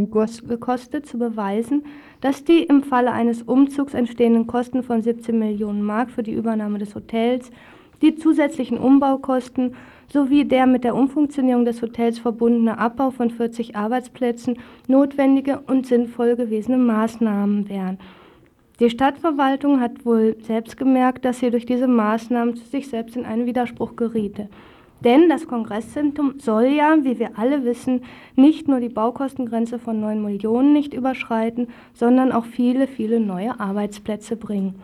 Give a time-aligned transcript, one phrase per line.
[0.00, 1.84] gekostet, zu beweisen,
[2.20, 6.78] dass die im Falle eines Umzugs entstehenden Kosten von 17 Millionen Mark für die Übernahme
[6.78, 7.50] des Hotels,
[8.00, 9.74] die zusätzlichen Umbaukosten
[10.12, 14.58] sowie der mit der Umfunktionierung des Hotels verbundene Abbau von 40 Arbeitsplätzen
[14.88, 17.98] notwendige und sinnvoll gewesene Maßnahmen wären.
[18.80, 23.24] Die Stadtverwaltung hat wohl selbst gemerkt, dass sie durch diese Maßnahmen zu sich selbst in
[23.24, 24.48] einen Widerspruch geriete.
[25.04, 28.02] Denn das Kongresszentrum soll ja, wie wir alle wissen,
[28.36, 34.36] nicht nur die Baukostengrenze von 9 Millionen nicht überschreiten, sondern auch viele, viele neue Arbeitsplätze
[34.36, 34.76] bringen.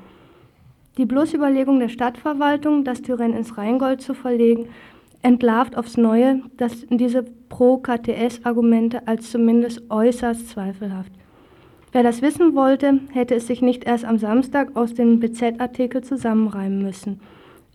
[0.96, 4.66] Die bloße Überlegung der Stadtverwaltung, das Tyrann ins Rheingold zu verlegen,
[5.23, 11.12] entlarvt aufs Neue dass diese Pro-KTS-Argumente als zumindest äußerst zweifelhaft.
[11.93, 16.82] Wer das wissen wollte, hätte es sich nicht erst am Samstag aus dem BZ-Artikel zusammenreimen
[16.82, 17.21] müssen.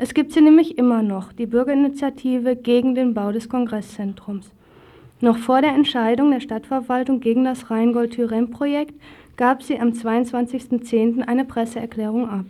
[0.03, 4.52] Es gibt sie nämlich immer noch, die Bürgerinitiative gegen den Bau des Kongresszentrums.
[5.21, 8.95] Noch vor der Entscheidung der Stadtverwaltung gegen das Rheingold-Thüringen-Projekt
[9.38, 11.21] gab sie am 22.10.
[11.21, 12.43] eine Presseerklärung ab.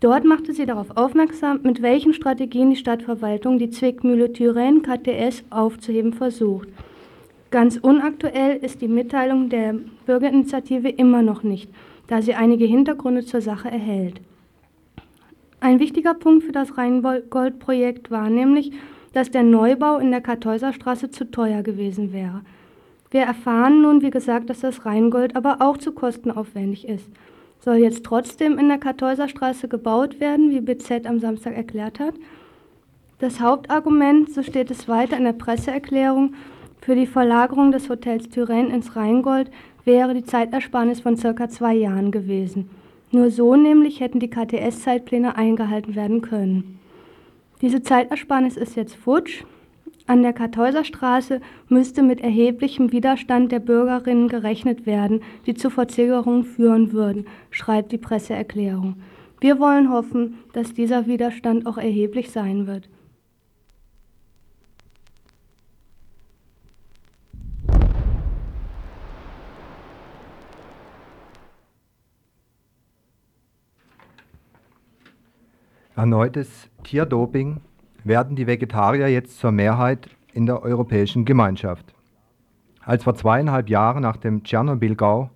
[0.00, 6.12] Dort machte sie darauf aufmerksam, mit welchen Strategien die Stadtverwaltung die Zwickmühle Thüringen KTS aufzuheben
[6.12, 6.68] versucht.
[7.50, 11.70] Ganz unaktuell ist die Mitteilung der Bürgerinitiative immer noch nicht,
[12.08, 14.20] da sie einige Hintergründe zur Sache erhält.
[15.64, 18.72] Ein wichtiger Punkt für das Rheingold-Projekt war nämlich,
[19.14, 22.42] dass der Neubau in der Kartäuserstraße zu teuer gewesen wäre.
[23.10, 27.08] Wir erfahren nun, wie gesagt, dass das Rheingold aber auch zu kostenaufwendig ist.
[27.60, 32.12] Soll jetzt trotzdem in der Kartäuserstraße gebaut werden, wie BZ am Samstag erklärt hat?
[33.18, 36.34] Das Hauptargument, so steht es weiter in der Presseerklärung,
[36.82, 39.50] für die Verlagerung des Hotels Turenne ins Rheingold
[39.86, 42.68] wäre die Zeitersparnis von circa zwei Jahren gewesen.
[43.14, 46.80] Nur so nämlich hätten die KTS-Zeitpläne eingehalten werden können.
[47.62, 49.44] Diese Zeitersparnis ist jetzt futsch.
[50.08, 56.90] An der Kartäuserstraße müsste mit erheblichem Widerstand der Bürgerinnen gerechnet werden, die zu Verzögerungen führen
[56.90, 58.96] würden, schreibt die Presseerklärung.
[59.38, 62.88] Wir wollen hoffen, dass dieser Widerstand auch erheblich sein wird.
[75.96, 77.60] Erneutes Tierdoping
[78.02, 81.94] werden die Vegetarier jetzt zur Mehrheit in der Europäischen Gemeinschaft.
[82.80, 85.30] Als vor zweieinhalb Jahren nach dem Tschernobyl-Gau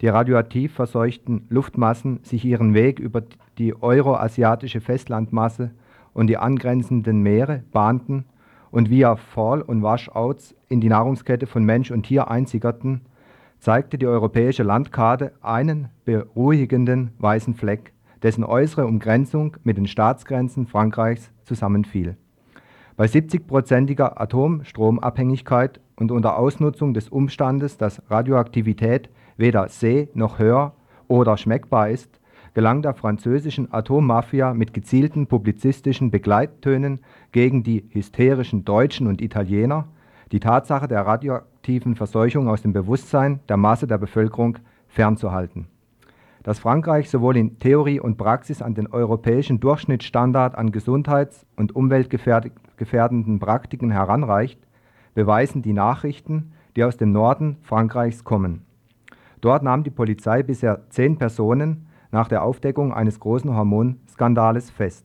[0.00, 3.24] die radioaktiv verseuchten Luftmassen sich ihren Weg über
[3.58, 5.72] die euroasiatische Festlandmasse
[6.14, 8.26] und die angrenzenden Meere bahnten
[8.70, 13.00] und via Fall- und Washouts in die Nahrungskette von Mensch und Tier einsickerten,
[13.58, 21.30] zeigte die europäische Landkarte einen beruhigenden weißen Fleck dessen äußere Umgrenzung mit den Staatsgrenzen Frankreichs
[21.44, 22.16] zusammenfiel.
[22.96, 30.72] Bei 70-prozentiger Atomstromabhängigkeit und unter Ausnutzung des Umstandes, dass Radioaktivität weder seh- noch hör-
[31.08, 32.20] oder schmeckbar ist,
[32.54, 37.00] gelang der französischen Atommafia mit gezielten publizistischen Begleittönen
[37.32, 39.88] gegen die hysterischen Deutschen und Italiener
[40.32, 45.66] die Tatsache der radioaktiven Verseuchung aus dem Bewusstsein der Masse der Bevölkerung fernzuhalten
[46.46, 53.40] dass Frankreich sowohl in Theorie und Praxis an den europäischen Durchschnittsstandard an gesundheits- und umweltgefährdenden
[53.40, 54.60] Praktiken heranreicht,
[55.12, 58.64] beweisen die Nachrichten, die aus dem Norden Frankreichs kommen.
[59.40, 65.04] Dort nahm die Polizei bisher zehn Personen nach der Aufdeckung eines großen Hormonskandales fest.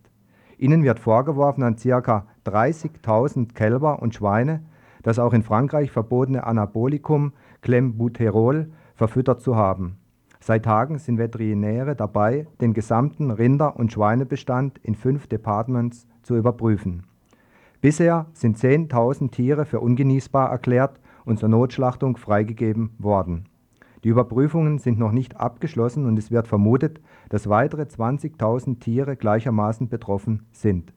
[0.59, 2.28] Ihnen wird vorgeworfen, an ca.
[2.46, 4.62] 30.000 Kälber und Schweine
[5.02, 9.97] das auch in Frankreich verbotene Anabolikum Clembuterol verfüttert zu haben.
[10.44, 17.03] Seit Tagen sind Veterinäre dabei, den gesamten Rinder- und Schweinebestand in fünf Departements zu überprüfen.
[17.79, 23.46] Bisher sind 10.000 Tiere für ungenießbar erklärt und zur Notschlachtung freigegeben worden.
[24.03, 29.90] Die Überprüfungen sind noch nicht abgeschlossen und es wird vermutet, dass weitere 20.000 Tiere gleichermaßen
[29.90, 30.91] betroffen sind.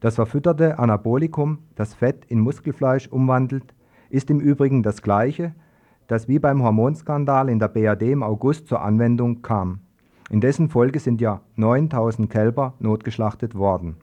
[0.00, 3.74] Das verfütterte Anabolikum, das Fett in Muskelfleisch umwandelt,
[4.10, 5.54] ist im Übrigen das gleiche,
[6.06, 9.80] das wie beim Hormonskandal in der BRD im August zur Anwendung kam.
[10.30, 13.96] In dessen Folge sind ja 9000 Kälber notgeschlachtet worden.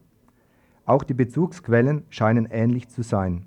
[0.84, 3.46] Auch die Bezugsquellen scheinen ähnlich zu sein.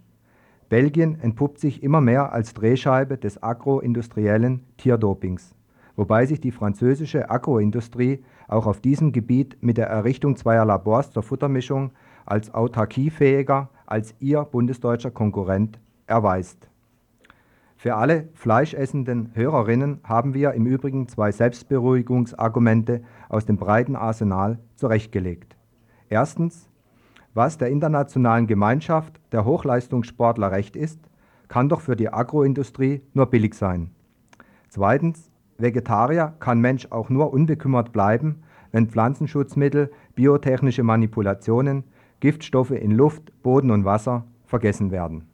[0.69, 5.53] Belgien entpuppt sich immer mehr als Drehscheibe des agroindustriellen Tierdopings,
[5.95, 11.23] wobei sich die französische Agroindustrie auch auf diesem Gebiet mit der Errichtung zweier Labors zur
[11.23, 11.91] Futtermischung
[12.25, 16.67] als autarkiefähiger als ihr bundesdeutscher Konkurrent erweist.
[17.85, 25.55] Für alle fleischessenden Hörerinnen haben wir im Übrigen zwei Selbstberuhigungsargumente aus dem breiten Arsenal zurechtgelegt.
[26.09, 26.67] Erstens,
[27.35, 30.99] was der internationalen Gemeinschaft der Hochleistungssportler recht ist,
[31.47, 33.91] kann doch für die Agroindustrie nur billig sein.
[34.69, 35.29] Zweitens,
[35.59, 38.41] Vegetarier kann Mensch auch nur unbekümmert bleiben,
[38.71, 41.83] wenn Pflanzenschutzmittel, biotechnische Manipulationen,
[42.19, 45.27] Giftstoffe in Luft, Boden und Wasser vergessen werden.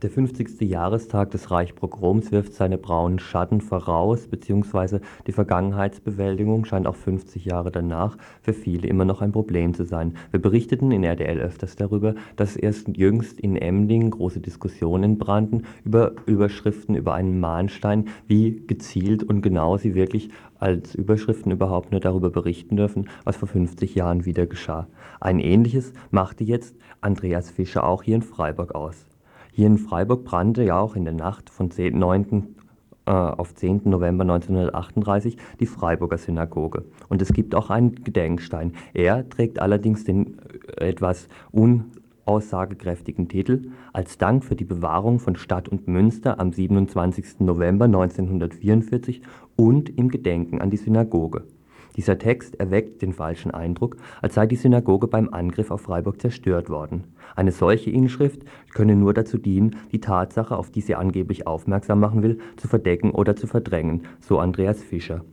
[0.00, 0.60] Der 50.
[0.60, 7.72] Jahrestag des Reichsprogroms wirft seine braunen Schatten voraus, beziehungsweise die Vergangenheitsbewältigung scheint auch 50 Jahre
[7.72, 10.14] danach für viele immer noch ein Problem zu sein.
[10.30, 16.12] Wir berichteten in RDL öfters darüber, dass erst jüngst in Emding große Diskussionen brannten über
[16.26, 20.30] Überschriften über einen Mahnstein, wie gezielt und genau sie wirklich
[20.60, 24.86] als Überschriften überhaupt nur darüber berichten dürfen, was vor 50 Jahren wieder geschah.
[25.18, 29.07] Ein ähnliches machte jetzt Andreas Fischer auch hier in Freiburg aus.
[29.58, 32.54] Hier in Freiburg brannte ja auch in der Nacht von 10, 9.
[33.06, 33.80] Äh, auf 10.
[33.86, 36.84] November 1938 die Freiburger Synagoge.
[37.08, 38.74] Und es gibt auch einen Gedenkstein.
[38.94, 40.38] Er trägt allerdings den
[40.76, 47.40] äh, etwas unaussagekräftigen Titel Als Dank für die Bewahrung von Stadt und Münster am 27.
[47.40, 49.22] November 1944
[49.56, 51.42] und im Gedenken an die Synagoge.
[51.98, 56.70] Dieser Text erweckt den falschen Eindruck, als sei die Synagoge beim Angriff auf Freiburg zerstört
[56.70, 57.02] worden.
[57.34, 58.42] Eine solche Inschrift
[58.72, 63.10] könne nur dazu dienen, die Tatsache, auf die sie angeblich aufmerksam machen will, zu verdecken
[63.10, 65.24] oder zu verdrängen, so Andreas Fischer.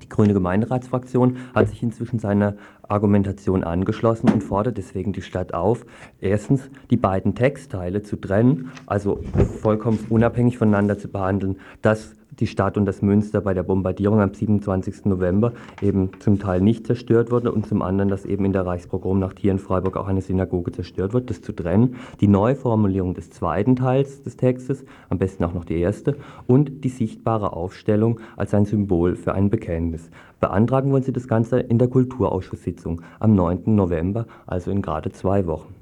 [0.00, 5.84] Die Grüne Gemeinderatsfraktion hat sich inzwischen seiner Argumentation angeschlossen und fordert deswegen die Stadt auf,
[6.20, 9.24] erstens die beiden Textteile zu trennen, also
[9.60, 14.34] vollkommen unabhängig voneinander zu behandeln, dass die Stadt und das Münster bei der Bombardierung am
[14.34, 15.04] 27.
[15.04, 19.38] November eben zum Teil nicht zerstört wurde und zum anderen, dass eben in der Reichspogromnacht
[19.38, 21.96] hier in Freiburg auch eine Synagoge zerstört wird, das zu trennen.
[22.20, 26.16] Die Neuformulierung des zweiten Teils des Textes, am besten auch noch die erste,
[26.46, 30.10] und die sichtbare Aufstellung als ein Symbol für ein Bekenntnis.
[30.40, 33.74] Beantragen wollen Sie das Ganze in der Kulturausschusssitzung am 9.
[33.74, 35.79] November, also in gerade zwei Wochen.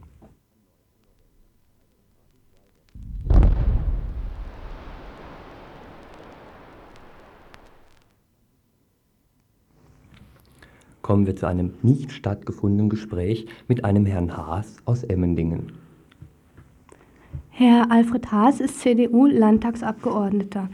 [11.08, 15.72] Kommen wir zu einem nicht stattgefundenen Gespräch mit einem Herrn Haas aus Emmendingen.
[17.49, 20.69] Herr Alfred Haas ist CDU-Landtagsabgeordneter.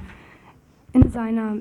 [0.93, 1.59] In seiner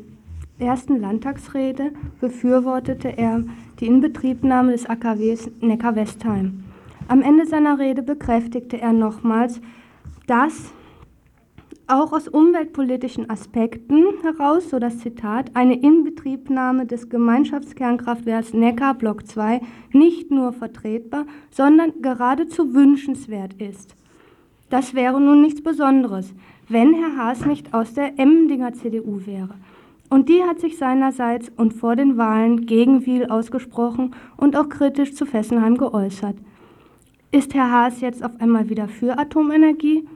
[0.58, 3.44] ersten Landtagsrede befürwortete er
[3.80, 6.64] die Inbetriebnahme des AKWs Neckar-Westheim.
[7.08, 9.62] Am Ende seiner Rede bekräftigte er nochmals,
[10.26, 10.74] dass
[11.94, 19.62] auch aus umweltpolitischen Aspekten heraus, so das Zitat, eine Inbetriebnahme des Gemeinschaftskernkraftwerks Neckar Block 2
[19.92, 23.95] nicht nur vertretbar, sondern geradezu wünschenswert ist.
[24.72, 26.34] Das wäre nun nichts Besonderes,
[26.68, 29.54] wenn Herr Haas nicht aus der Emdinger CDU wäre.
[30.10, 35.13] Und die hat sich seinerseits und vor den Wahlen gegen Wiel ausgesprochen und auch kritisch
[35.13, 36.36] zu Fessenheim geäußert.
[37.31, 40.07] Ist Herr Haas jetzt auf einmal wieder für Atomenergie?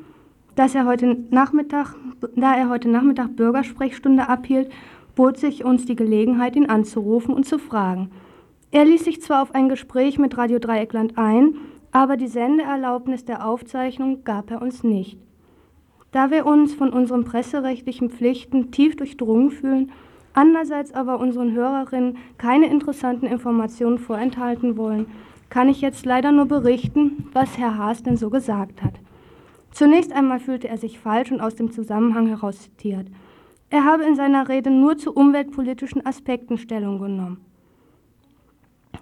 [0.57, 1.93] Dass er heute Nachmittag,
[2.35, 4.71] da er heute Nachmittag Bürgersprechstunde abhielt,
[5.15, 8.09] bot sich uns die Gelegenheit, ihn anzurufen und zu fragen.
[8.71, 11.53] Er ließ sich zwar auf ein Gespräch mit Radio Dreieckland ein,
[11.91, 15.19] aber die Sendeerlaubnis der Aufzeichnung gab er uns nicht.
[16.11, 19.91] Da wir uns von unseren presserechtlichen Pflichten tief durchdrungen fühlen,
[20.33, 25.05] andererseits aber unseren Hörerinnen keine interessanten Informationen vorenthalten wollen,
[25.51, 28.93] kann ich jetzt leider nur berichten, was Herr Haas denn so gesagt hat.
[29.71, 33.07] Zunächst einmal fühlte er sich falsch und aus dem Zusammenhang heraus zitiert.
[33.69, 37.45] Er habe in seiner Rede nur zu umweltpolitischen Aspekten Stellung genommen.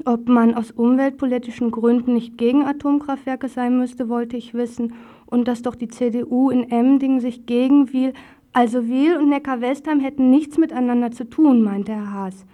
[0.03, 4.93] Ob man aus umweltpolitischen Gründen nicht gegen Atomkraftwerke sein müsste, wollte ich wissen,
[5.27, 8.13] und dass doch die CDU in Emding sich gegen Wiel,
[8.51, 12.45] also Wiel und Neckar-Westheim hätten nichts miteinander zu tun, meinte Herr Haas.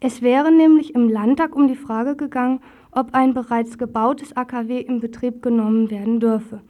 [0.00, 2.60] Es wäre nämlich im Landtag um die Frage gegangen,
[2.90, 6.60] ob ein bereits gebautes AKW in Betrieb genommen werden dürfe.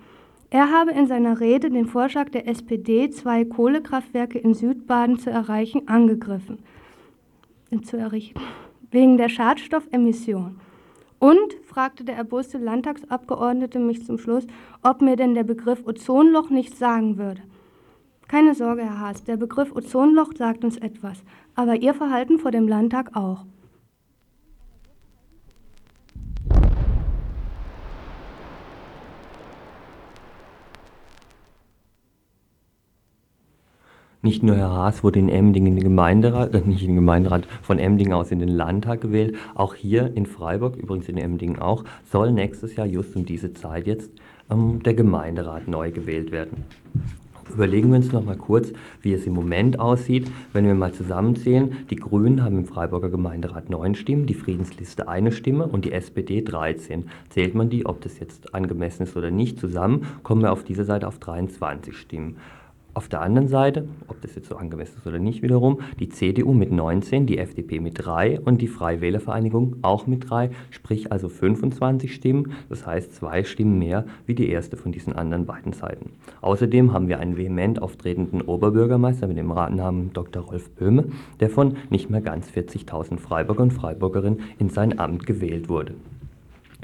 [0.51, 5.89] Er habe in seiner Rede den Vorschlag der SPD, zwei Kohlekraftwerke in Südbaden zu erreichen,
[5.89, 6.59] angegriffen.
[7.83, 8.41] Zu errichten.
[8.91, 10.61] Wegen der Schadstoffemission.
[11.19, 14.47] Und, fragte der erboste Landtagsabgeordnete mich zum Schluss,
[14.83, 17.43] ob mir denn der Begriff Ozonloch nichts sagen würde.
[18.29, 21.23] Keine Sorge, Herr Haas, der Begriff Ozonloch sagt uns etwas,
[21.55, 23.45] aber Ihr Verhalten vor dem Landtag auch.
[34.27, 37.47] Nicht nur Herr Haas wurde in Emding in den Gemeinderat, äh, nicht in den Gemeinderat,
[37.63, 39.37] von Emding aus in den Landtag gewählt.
[39.55, 43.87] Auch hier in Freiburg, übrigens in Emding auch, soll nächstes Jahr just um diese Zeit
[43.87, 44.11] jetzt
[44.51, 46.65] ähm, der Gemeinderat neu gewählt werden.
[47.55, 50.29] Überlegen wir uns noch mal kurz, wie es im Moment aussieht.
[50.53, 55.31] Wenn wir mal zusammenzählen, die Grünen haben im Freiburger Gemeinderat neun Stimmen, die Friedensliste eine
[55.31, 57.09] Stimme und die SPD 13.
[57.29, 60.85] Zählt man die, ob das jetzt angemessen ist oder nicht, zusammen, kommen wir auf dieser
[60.85, 62.39] Seite auf 23 Stimmen.
[62.97, 66.55] Auf der anderen Seite, ob das jetzt so angemessen ist oder nicht wiederum, die CDU
[66.55, 71.29] mit 19, die FDP mit 3 und die Freie Wählervereinigung auch mit 3, sprich also
[71.29, 76.13] 25 Stimmen, das heißt zwei Stimmen mehr wie die erste von diesen anderen beiden Seiten.
[76.41, 80.45] Außerdem haben wir einen vehement auftretenden Oberbürgermeister mit dem Namen Dr.
[80.45, 81.05] Rolf Böhme,
[81.39, 85.97] der von nicht mehr ganz 40.000 Freiburger und Freiburgerinnen in sein Amt gewählt wurde.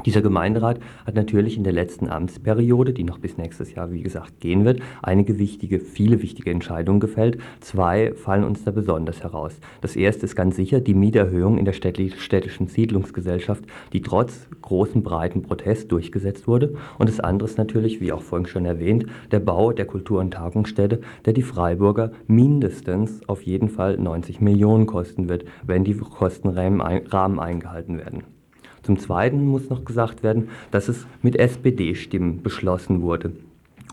[0.04, 4.40] Dieser Gemeinderat hat natürlich in der letzten Amtsperiode, die noch bis nächstes Jahr, wie gesagt,
[4.40, 7.38] gehen wird, einige wichtige, viele wichtige Entscheidungen gefällt.
[7.60, 9.60] Zwei fallen uns da besonders heraus.
[9.80, 15.42] Das erste ist ganz sicher die Mieterhöhung in der städtischen Siedlungsgesellschaft, die trotz großen, breiten
[15.42, 16.74] Protest durchgesetzt wurde.
[16.98, 20.32] Und das andere ist natürlich, wie auch vorhin schon erwähnt, der Bau der Kultur- und
[20.32, 26.80] Tagungsstätte, der die Freiburger mindestens auf jeden Fall 90 Millionen kosten wird, wenn die Kostenrahmen
[27.38, 28.24] eingehalten werden.
[28.82, 33.32] Zum Zweiten muss noch gesagt werden, dass es mit SPD-Stimmen beschlossen wurde.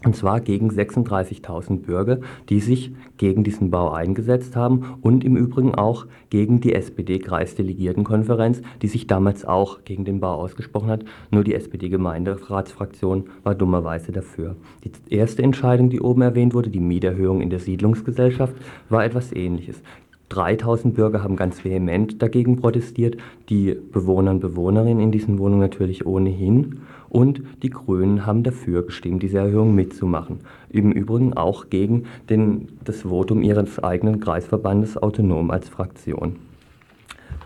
[0.05, 5.75] Und zwar gegen 36.000 Bürger, die sich gegen diesen Bau eingesetzt haben und im Übrigen
[5.75, 11.03] auch gegen die SPD-Kreisdelegiertenkonferenz, die sich damals auch gegen den Bau ausgesprochen hat.
[11.31, 14.55] Nur die SPD-Gemeinderatsfraktion war dummerweise dafür.
[14.85, 18.55] Die erste Entscheidung, die oben erwähnt wurde, die Mieterhöhung in der Siedlungsgesellschaft,
[18.87, 19.81] war etwas Ähnliches.
[20.29, 23.17] 3000 Bürger haben ganz vehement dagegen protestiert,
[23.49, 26.81] die Bewohner und Bewohnerinnen in diesen Wohnungen natürlich ohnehin.
[27.09, 30.41] Und die Grünen haben dafür gestimmt, diese Erhöhung mitzumachen.
[30.69, 36.35] Im Übrigen auch gegen den, das Votum ihres eigenen Kreisverbandes autonom als Fraktion.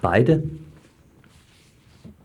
[0.02, 0.44] Beide,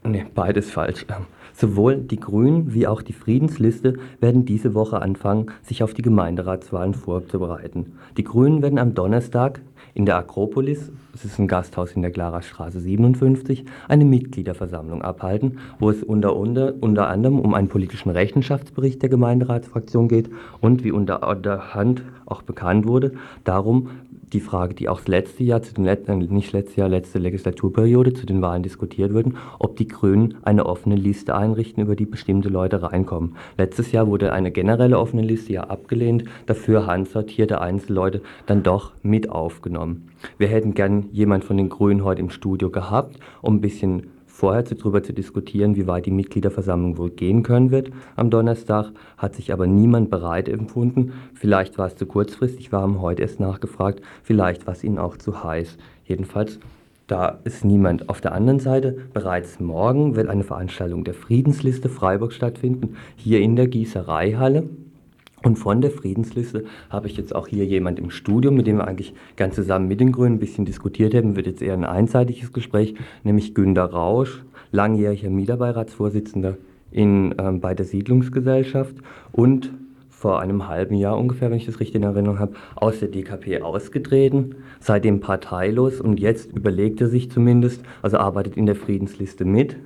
[0.02, 1.06] nee, beides falsch.
[1.52, 6.94] Sowohl die Grünen wie auch die Friedensliste werden diese Woche anfangen, sich auf die Gemeinderatswahlen
[6.94, 7.94] vorzubereiten.
[8.16, 9.60] Die Grünen werden am Donnerstag
[9.98, 15.90] in der Akropolis, das ist ein Gasthaus in der Klara-Straße 57, eine Mitgliederversammlung abhalten, wo
[15.90, 21.34] es unter, unter, unter anderem um einen politischen Rechenschaftsbericht der Gemeinderatsfraktion geht und, wie unter
[21.34, 23.90] der Hand auch bekannt wurde, darum,
[24.32, 27.18] die Frage, die auch das letzte Jahr, zu den letzten, äh, nicht letztes Jahr, letzte
[27.18, 32.06] Legislaturperiode zu den Wahlen diskutiert wurden, ob die Grünen eine offene Liste einrichten, über die
[32.06, 33.36] bestimmte Leute reinkommen.
[33.56, 39.30] Letztes Jahr wurde eine generelle offene Liste ja abgelehnt, dafür handsortierte Einzelleute dann doch mit
[39.30, 40.08] aufgenommen.
[40.36, 44.08] Wir hätten gern jemand von den Grünen heute im Studio gehabt, um ein bisschen
[44.38, 49.34] vorher darüber zu diskutieren, wie weit die Mitgliederversammlung wohl gehen können wird am Donnerstag, hat
[49.34, 51.12] sich aber niemand bereit empfunden.
[51.34, 55.16] Vielleicht war es zu kurzfristig, wir haben heute erst nachgefragt, vielleicht war es ihnen auch
[55.16, 55.76] zu heiß.
[56.04, 56.60] Jedenfalls,
[57.08, 58.08] da ist niemand.
[58.08, 63.56] Auf der anderen Seite, bereits morgen wird eine Veranstaltung der Friedensliste Freiburg stattfinden, hier in
[63.56, 64.68] der Gießereihalle.
[65.42, 68.88] Und von der Friedensliste habe ich jetzt auch hier jemand im Studio, mit dem wir
[68.88, 71.36] eigentlich ganz zusammen mit den Grünen ein bisschen diskutiert haben.
[71.36, 74.42] Wird jetzt eher ein einseitiges Gespräch, nämlich Günter Rausch,
[74.72, 76.56] langjähriger Mieterbeiratsvorsitzender
[76.90, 78.96] in, ähm, bei der Siedlungsgesellschaft
[79.32, 79.72] und
[80.08, 83.62] vor einem halben Jahr ungefähr, wenn ich das richtig in Erinnerung habe, aus der DKP
[83.62, 89.76] ausgetreten, seitdem parteilos und jetzt überlegt er sich zumindest, also arbeitet in der Friedensliste mit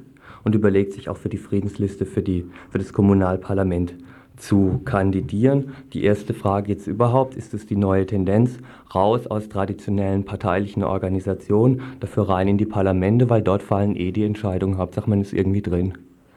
[0.43, 3.95] und überlegt sich auch für die Friedensliste für, die, für das Kommunalparlament
[4.37, 5.73] zu kandidieren.
[5.93, 8.59] Die erste Frage jetzt überhaupt, ist es die neue Tendenz,
[8.95, 14.25] raus aus traditionellen parteilichen Organisationen, dafür rein in die Parlamente, weil dort fallen eh die
[14.25, 15.95] Entscheidungen, Hauptsache man ist irgendwie drin.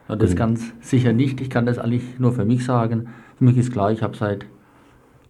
[0.08, 1.42] Ja, das ganz sicher nicht.
[1.42, 3.08] Ich kann das eigentlich nur für mich sagen.
[3.38, 4.46] Für mich ist klar, ich habe seit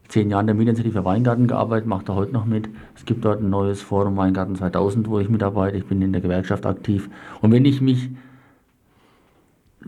[0.10, 2.70] zehn Jahren der Mietinitiative Weingarten gearbeitet, mache da heute noch mit.
[2.96, 5.78] Es gibt dort ein neues Forum Weingarten 2000, wo ich mitarbeite.
[5.78, 7.10] Ich bin in der Gewerkschaft aktiv.
[7.42, 8.10] Und wenn ich mich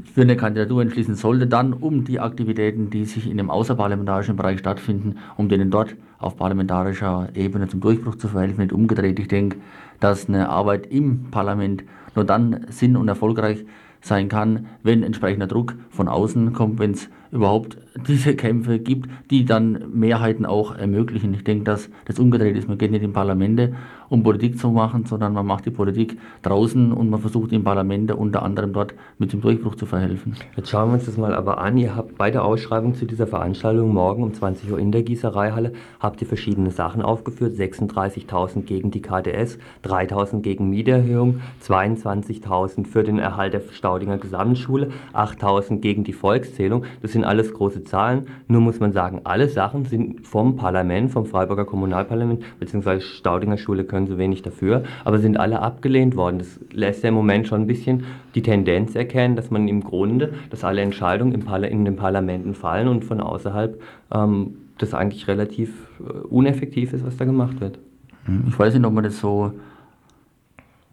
[0.03, 4.59] für eine Kandidatur entschließen sollte, dann um die Aktivitäten, die sich in dem außerparlamentarischen Bereich
[4.59, 8.59] stattfinden, um denen dort auf parlamentarischer Ebene zum Durchbruch zu verhelfen.
[8.59, 9.19] Nicht umgedreht.
[9.19, 9.57] Ich denke,
[9.99, 11.83] dass eine Arbeit im Parlament
[12.15, 13.65] nur dann sinn- und erfolgreich
[14.01, 19.45] sein kann, wenn entsprechender Druck von außen kommt, wenn es überhaupt diese Kämpfe gibt, die
[19.45, 21.33] dann Mehrheiten auch ermöglichen.
[21.33, 22.67] Ich denke, dass das umgedreht ist.
[22.67, 23.73] Man geht nicht in Parlamente,
[24.09, 28.15] um Politik zu machen, sondern man macht die Politik draußen und man versucht im Parlamente
[28.15, 30.35] unter anderem dort mit dem Durchbruch zu verhelfen.
[30.55, 31.77] Jetzt schauen wir uns das mal aber an.
[31.77, 35.73] Ihr habt bei der Ausschreibung zu dieser Veranstaltung morgen um 20 Uhr in der Gießereihalle
[35.99, 37.55] habt ihr verschiedene Sachen aufgeführt.
[37.55, 45.79] 36.000 gegen die KDS, 3.000 gegen Mieterhöhung, 22.000 für den Erhalt der Staudinger Gesamtschule, 8.000
[45.79, 46.85] gegen die Volkszählung.
[47.01, 48.27] Das sind alles große Zahlen.
[48.47, 52.99] Nur muss man sagen, alle Sachen sind vom Parlament, vom Freiburger Kommunalparlament bzw.
[52.99, 56.37] Staudinger Schule können so wenig dafür, aber sind alle abgelehnt worden.
[56.37, 58.03] Das lässt ja im Moment schon ein bisschen
[58.35, 62.87] die Tendenz erkennen, dass man im Grunde, dass alle Entscheidungen im in den Parlamenten fallen
[62.87, 63.81] und von außerhalb
[64.13, 67.79] ähm, das eigentlich relativ äh, uneffektiv ist, was da gemacht wird.
[68.25, 69.53] Hm, ich weiß nicht, ob man das so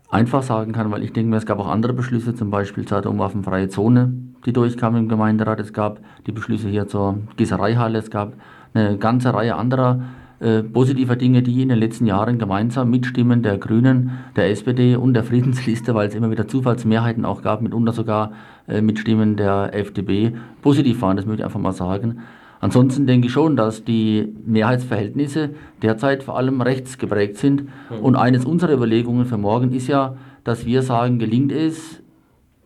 [0.08, 2.98] einfach sagen kann, weil ich denke mir, es gab auch andere Beschlüsse, zum Beispiel zur
[2.98, 4.14] atomwaffenfreie Zone,
[4.46, 5.60] die durchkamen im Gemeinderat.
[5.60, 8.34] Es gab die Beschlüsse hier zur Gießereihalle, es gab
[8.74, 10.02] eine ganze Reihe anderer
[10.40, 14.96] äh, positiver Dinge, die in den letzten Jahren gemeinsam mit Stimmen der Grünen, der SPD
[14.96, 18.32] und der Friedensliste, weil es immer wieder Zufallsmehrheiten auch gab, mitunter sogar
[18.66, 22.18] äh, mit Stimmen der FDP, positiv waren, das möchte ich einfach mal sagen.
[22.60, 25.50] Ansonsten denke ich schon, dass die Mehrheitsverhältnisse
[25.82, 27.64] derzeit vor allem rechts geprägt sind.
[27.90, 27.98] Mhm.
[28.02, 32.02] Und eines unserer Überlegungen für morgen ist ja, dass wir sagen, gelingt es,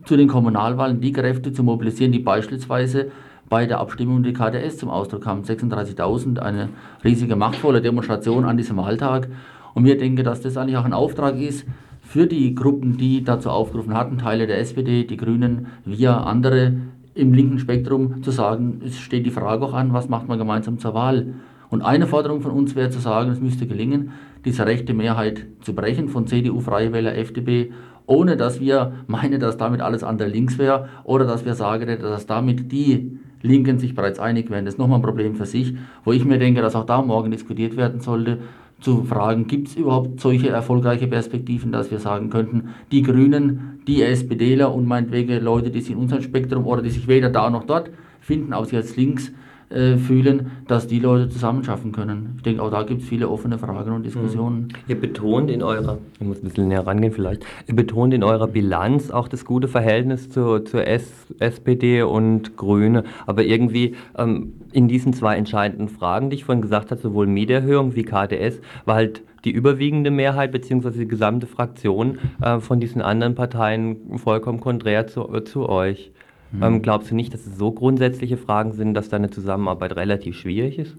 [0.09, 3.11] zu den Kommunalwahlen die Kräfte zu mobilisieren, die beispielsweise
[3.47, 5.43] bei der Abstimmung die KDS zum Ausdruck kamen.
[5.43, 6.69] 36.000, eine
[7.03, 9.27] riesige machtvolle Demonstration an diesem Wahltag.
[9.75, 11.67] Und wir denken, dass das eigentlich auch ein Auftrag ist
[12.01, 16.73] für die Gruppen, die dazu aufgerufen hatten, Teile der SPD, die Grünen, wir, andere,
[17.13, 20.79] im linken Spektrum zu sagen, es steht die Frage auch an, was macht man gemeinsam
[20.79, 21.35] zur Wahl.
[21.69, 24.11] Und eine Forderung von uns wäre zu sagen, es müsste gelingen,
[24.43, 27.73] diese rechte Mehrheit zu brechen von CDU, Freie Wähler, FDP,
[28.09, 32.25] ohne dass wir meinen, dass damit alles andere links wäre oder dass wir sagen, dass
[32.25, 34.65] damit die Linken sich bereits einig wären.
[34.65, 37.31] Das ist nochmal ein Problem für sich, wo ich mir denke, dass auch da morgen
[37.31, 38.39] diskutiert werden sollte,
[38.81, 44.01] zu fragen, gibt es überhaupt solche erfolgreiche Perspektiven, dass wir sagen könnten, die Grünen, die
[44.01, 47.65] SPDler und meinetwegen Leute, die sich in unserem Spektrum oder die sich weder da noch
[47.65, 49.31] dort finden, auch jetzt links,
[49.69, 52.33] äh, fühlen, dass die Leute zusammenschaffen können.
[52.37, 54.61] Ich denke, auch da gibt es viele offene Fragen und Diskussionen.
[54.61, 54.67] Mhm.
[54.87, 58.47] Ihr betont in eurer, ich muss ein bisschen näher rangehen vielleicht, ihr betont in eurer
[58.47, 64.87] Bilanz auch das gute Verhältnis zu, zur S, SPD und Grüne, aber irgendwie ähm, in
[64.87, 69.21] diesen zwei entscheidenden Fragen, die ich vorhin gesagt habe, sowohl Mieterhöhung wie KDS, war halt
[69.45, 70.91] die überwiegende Mehrheit bzw.
[70.91, 76.11] die gesamte Fraktion äh, von diesen anderen Parteien vollkommen konträr zu, äh, zu euch.
[76.51, 76.63] Mhm.
[76.63, 80.37] Ähm, glaubst du nicht, dass es so grundsätzliche Fragen sind, dass da eine Zusammenarbeit relativ
[80.37, 80.97] schwierig ist?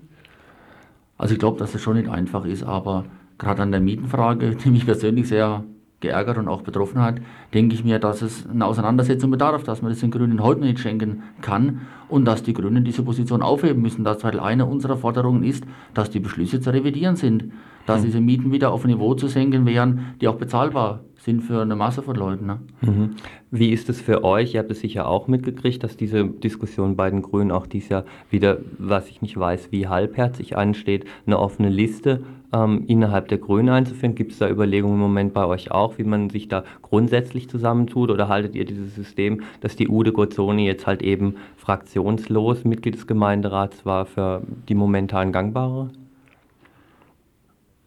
[1.19, 3.04] Also ich glaube, dass es schon nicht einfach ist, aber
[3.38, 5.64] gerade an der Mietenfrage, die mich persönlich sehr
[6.00, 7.21] geärgert und auch betroffen hat,
[7.52, 10.78] denke ich mir, dass es eine Auseinandersetzung bedarf, dass man das den Grünen heute nicht
[10.78, 14.02] schenken kann und dass die Grünen diese Position aufheben müssen.
[14.02, 17.52] Das, weil eine unserer Forderungen ist, dass die Beschlüsse zu revidieren sind,
[17.84, 18.06] dass hm.
[18.06, 21.76] diese Mieten wieder auf ein Niveau zu senken wären, die auch bezahlbar sind für eine
[21.76, 22.47] Masse von Leuten.
[22.47, 22.59] Ne?
[22.80, 23.11] Mhm.
[23.50, 24.54] Wie ist es für euch?
[24.54, 28.04] Ihr habt es sicher auch mitgekriegt, dass diese Diskussion bei den Grünen auch dieses Jahr
[28.30, 32.23] wieder, was ich nicht weiß, wie halbherzig ansteht, eine offene Liste
[32.54, 34.15] ähm, innerhalb der Grünen einzuführen.
[34.15, 38.11] Gibt es da Überlegungen im Moment bei euch auch, wie man sich da grundsätzlich zusammentut?
[38.11, 43.06] Oder haltet ihr dieses System, dass die Ude Gozzoni jetzt halt eben fraktionslos Mitglied des
[43.06, 45.91] Gemeinderats war, für die momentan gangbare?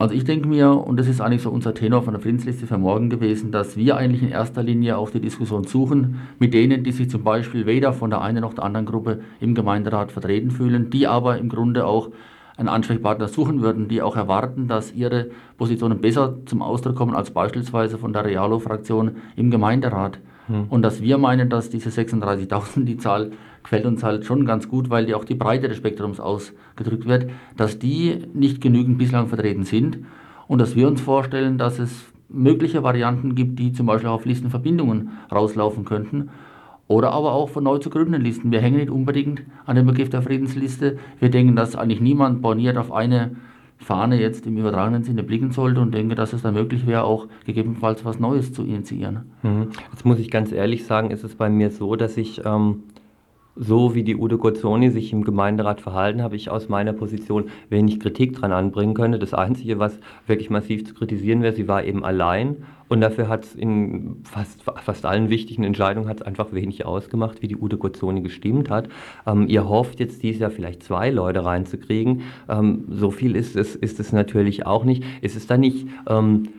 [0.03, 2.77] Also ich denke mir, und das ist eigentlich so unser Tenor von der Friedensliste für
[2.77, 6.91] morgen gewesen, dass wir eigentlich in erster Linie auch die Diskussion suchen mit denen, die
[6.91, 10.89] sich zum Beispiel weder von der einen noch der anderen Gruppe im Gemeinderat vertreten fühlen,
[10.89, 12.09] die aber im Grunde auch
[12.57, 17.31] einen Ansprechpartner suchen würden, die auch erwarten, dass ihre Positionen besser zum Ausdruck kommen als
[17.31, 20.19] beispielsweise von der Realo-Fraktion im Gemeinderat.
[20.47, 20.65] Hm.
[20.67, 23.31] Und dass wir meinen, dass diese 36.000, die Zahl
[23.63, 27.29] gefällt uns halt schon ganz gut, weil die auch die Breite des Spektrums ausgedrückt wird,
[27.57, 29.99] dass die nicht genügend bislang vertreten sind
[30.47, 35.11] und dass wir uns vorstellen, dass es mögliche Varianten gibt, die zum Beispiel auf Listenverbindungen
[35.31, 36.29] rauslaufen könnten
[36.87, 38.51] oder aber auch von neu zu gründenden Listen.
[38.51, 40.97] Wir hängen nicht unbedingt an dem Begriff der Friedensliste.
[41.19, 43.35] Wir denken, dass eigentlich niemand borniert auf eine
[43.77, 47.27] Fahne jetzt im übertragenen Sinne blicken sollte und denke, dass es dann möglich wäre, auch
[47.45, 49.31] gegebenenfalls was Neues zu initiieren.
[49.43, 49.67] Mhm.
[49.91, 52.83] Jetzt muss ich ganz ehrlich sagen, ist es bei mir so, dass ich ähm,
[53.55, 57.99] so wie die Udo Gozzoni sich im Gemeinderat verhalten, habe ich aus meiner Position wenig
[57.99, 59.19] Kritik dran anbringen können.
[59.19, 62.57] Das Einzige, was wirklich massiv zu kritisieren wäre, sie war eben allein
[62.89, 67.47] und dafür hat es in fast, fast allen wichtigen Entscheidungen hat einfach wenig ausgemacht, wie
[67.47, 68.89] die Udo Gozzoni gestimmt hat.
[69.25, 72.21] Ähm, ihr hofft jetzt dieses Jahr vielleicht zwei Leute reinzukriegen.
[72.49, 75.03] Ähm, so viel ist es, ist es natürlich auch nicht.
[75.21, 75.87] Ist es dann nicht...
[76.07, 76.49] Ähm,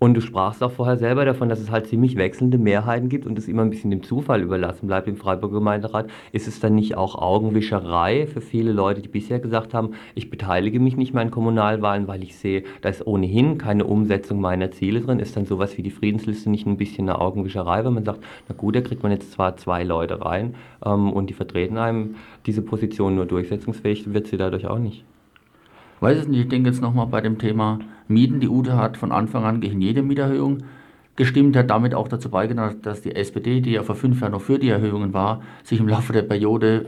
[0.00, 3.36] und du sprachst auch vorher selber davon, dass es halt ziemlich wechselnde Mehrheiten gibt und
[3.36, 6.08] es immer ein bisschen dem Zufall überlassen bleibt im Freiburger Gemeinderat.
[6.30, 10.78] Ist es dann nicht auch Augenwischerei für viele Leute, die bisher gesagt haben, ich beteilige
[10.78, 15.00] mich nicht mehr an Kommunalwahlen, weil ich sehe, da ist ohnehin keine Umsetzung meiner Ziele
[15.00, 15.18] drin?
[15.18, 18.54] Ist dann sowas wie die Friedensliste nicht ein bisschen eine Augenwischerei, wenn man sagt, na
[18.54, 22.14] gut, da kriegt man jetzt zwar zwei Leute rein ähm, und die vertreten einem
[22.46, 25.04] diese Position nur durchsetzungsfähig, wird sie dadurch auch nicht?
[26.00, 28.40] Weiß es nicht, ich denke jetzt nochmal bei dem Thema Mieten.
[28.40, 30.58] Die UTE hat von Anfang an gegen jede Mieterhöhung
[31.16, 34.40] gestimmt, hat damit auch dazu beigetragen, dass die SPD, die ja vor fünf Jahren noch
[34.40, 36.86] für die Erhöhungen war, sich im Laufe der Periode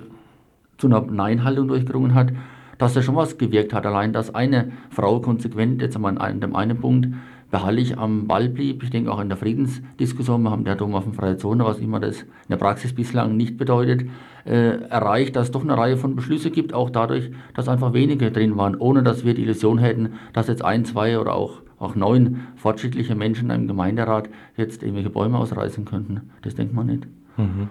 [0.79, 2.33] zu einer Nein-Haltung durchgerungen hat,
[2.79, 3.85] dass da schon was gewirkt hat.
[3.85, 7.09] Allein, dass eine Frau konsequent, jetzt an dem einen Punkt,
[7.51, 8.83] beharrlich am Ball blieb.
[8.83, 11.79] Ich denke auch in der Friedensdiskussion, wir haben der Dom auf dem freie Zone, was
[11.79, 14.09] immer das in der Praxis bislang nicht bedeutet,
[14.45, 18.31] äh, erreicht, dass es doch eine Reihe von Beschlüsse gibt, auch dadurch, dass einfach wenige
[18.31, 21.95] drin waren, ohne dass wir die Illusion hätten, dass jetzt ein, zwei oder auch, auch
[21.95, 26.31] neun fortschrittliche Menschen im Gemeinderat jetzt irgendwelche Bäume ausreißen könnten.
[26.43, 27.07] Das denkt man nicht.
[27.37, 27.69] Mhm.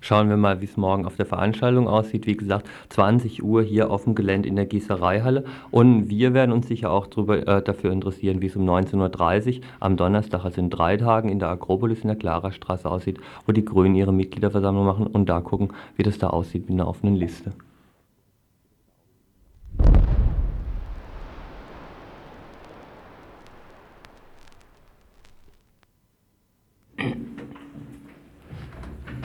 [0.00, 2.26] Schauen wir mal, wie es morgen auf der Veranstaltung aussieht.
[2.26, 5.44] Wie gesagt, 20 Uhr hier auf dem Gelände in der Gießereihalle.
[5.70, 9.62] Und wir werden uns sicher auch drüber, äh, dafür interessieren, wie es um 19.30 Uhr
[9.80, 13.64] am Donnerstag, also in drei Tagen, in der Akropolis in der Klarerstraße aussieht, wo die
[13.64, 17.52] Grünen ihre Mitgliederversammlung machen und da gucken, wie das da aussieht mit einer offenen Liste.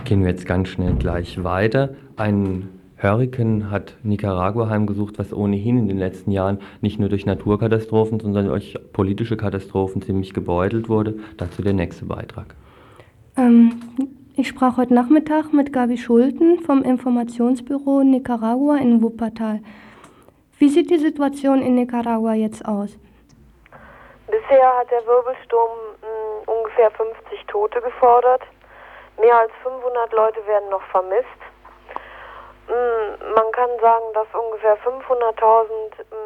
[0.05, 1.95] Gehen wir jetzt ganz schnell gleich weiter.
[2.17, 2.67] Ein
[3.01, 8.47] Hurrikan hat Nicaragua heimgesucht, was ohnehin in den letzten Jahren nicht nur durch Naturkatastrophen, sondern
[8.47, 11.15] durch politische Katastrophen ziemlich gebeutelt wurde.
[11.37, 12.55] Dazu der nächste Beitrag.
[13.37, 13.81] Ähm,
[14.35, 19.61] ich sprach heute Nachmittag mit Gabi Schulten vom Informationsbüro Nicaragua in Wuppertal.
[20.59, 22.97] Wie sieht die Situation in Nicaragua jetzt aus?
[24.27, 28.41] Bisher hat der Wirbelsturm mh, hm, ungefähr 50 Tote gefordert.
[29.17, 31.27] Mehr als 500 Leute werden noch vermisst.
[32.67, 35.69] Mm, man kann sagen, dass ungefähr 500.000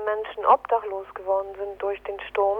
[0.05, 2.59] Menschen obdachlos geworden sind durch den Sturm.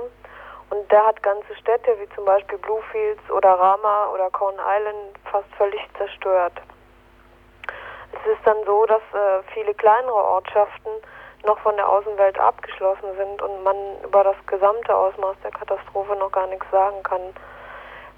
[0.69, 5.47] Und der hat ganze Städte wie zum Beispiel Bluefields oder Rama oder Corn Island fast
[5.57, 6.53] völlig zerstört.
[8.11, 10.89] Es ist dann so, dass äh, viele kleinere Ortschaften
[11.45, 16.31] noch von der Außenwelt abgeschlossen sind und man über das gesamte Ausmaß der Katastrophe noch
[16.31, 17.33] gar nichts sagen kann.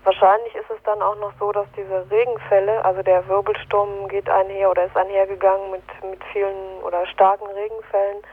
[0.03, 4.71] Wahrscheinlich ist es dann auch noch so, dass diese Regenfälle, also der Wirbelsturm geht einher
[4.71, 8.23] oder ist einhergegangen mit, mit vielen oder starken Regenfällen,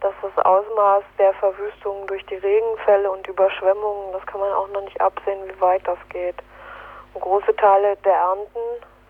[0.00, 4.82] dass das Ausmaß der Verwüstung durch die Regenfälle und Überschwemmungen, das kann man auch noch
[4.82, 6.36] nicht absehen, wie weit das geht.
[7.12, 8.60] Und große Teile der Ernten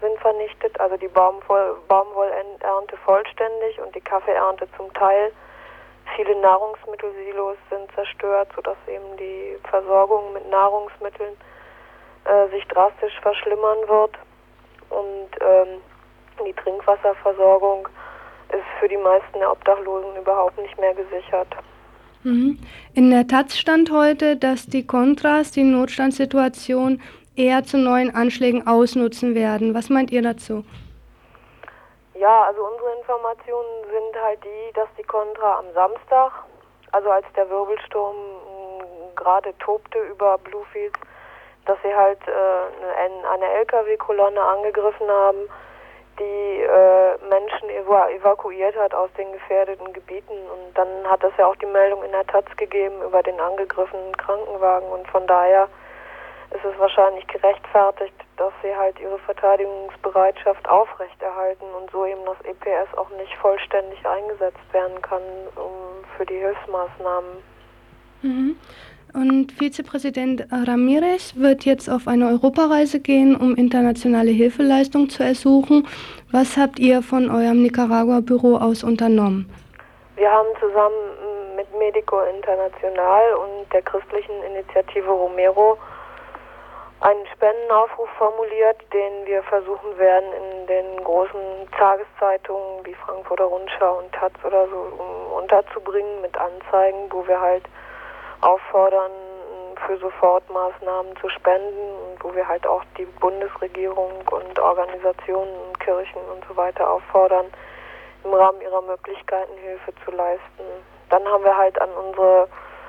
[0.01, 5.33] sind vernichtet, also die Baumwoll Baumwollernte vollständig und die Kaffeeernte zum Teil.
[6.17, 11.37] Viele Nahrungsmittelsilos sind zerstört, sodass eben die Versorgung mit Nahrungsmitteln
[12.25, 14.19] äh, sich drastisch verschlimmern wird.
[14.91, 15.81] Und ähm,
[16.45, 17.89] die Trinkwasserversorgung
[18.49, 21.49] ist für die meisten der Obdachlosen überhaupt nicht mehr gesichert.
[22.23, 22.59] Mhm.
[22.95, 27.01] In der Taz stand heute, dass die Kontras die Notstandssituation
[27.37, 29.75] eher zu neuen Anschlägen ausnutzen werden.
[29.75, 30.65] Was meint ihr dazu?
[32.15, 36.33] Ja, also unsere Informationen sind halt die, dass die Contra am Samstag,
[36.93, 38.17] also als der Wirbelsturm
[39.17, 40.99] gerade tobte über Bluefields,
[41.71, 45.39] dass sie halt äh, eine, LKW-Kolonne angegriffen haben,
[46.19, 50.35] die äh, Menschen ev evakuiert hat aus den gefährdeten Gebieten.
[50.35, 54.17] Und dann hat es ja auch die Meldung in der Taz gegeben über den angegriffenen
[54.17, 54.89] Krankenwagen.
[54.91, 55.69] Und von daher
[56.51, 62.99] ist es wahrscheinlich gerechtfertigt, dass sie halt ihre Verteidigungsbereitschaft aufrechterhalten und so eben das EPS
[62.99, 65.23] auch nicht vollständig eingesetzt werden kann
[65.55, 67.31] um, für die Hilfsmaßnahmen.
[68.23, 68.57] Mhm.
[69.13, 75.89] Und Vizepräsident Ramirez wird jetzt auf eine Europareise gehen, um internationale Hilfeleistung zu ersuchen.
[76.31, 79.51] Was habt ihr von eurem Nicaragua-Büro aus unternommen?
[80.17, 85.77] Wir haben zusammen mit Medico International und der christlichen Initiative Romero
[87.01, 91.41] einen Spendenaufruf formuliert, den wir versuchen werden, in den großen
[91.77, 94.93] Tageszeitungen wie Frankfurter Rundschau und Taz oder so
[95.37, 97.65] unterzubringen mit Anzeigen, wo wir halt
[98.41, 99.13] auffordern,
[99.87, 106.45] für Sofortmaßnahmen zu spenden und wo wir halt auch die Bundesregierung und Organisationen, Kirchen und
[106.47, 107.47] so weiter auffordern,
[108.25, 110.65] im Rahmen ihrer Möglichkeiten Hilfe zu leisten.
[111.09, 112.49] Dann haben wir halt an unsere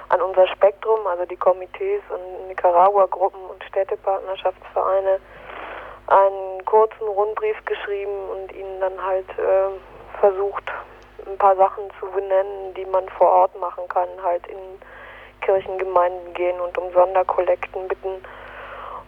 [0.09, 5.21] an unser Spektrum, also die Komitees und Nicaragua-Gruppen und Städtepartnerschaftsvereine,
[6.07, 10.65] einen kurzen Rundbrief geschrieben und ihnen dann halt äh, versucht,
[11.25, 14.57] ein paar Sachen zu benennen, die man vor Ort machen kann, halt in
[15.41, 18.21] Kirchengemeinden gehen und um Sonderkollekten bitten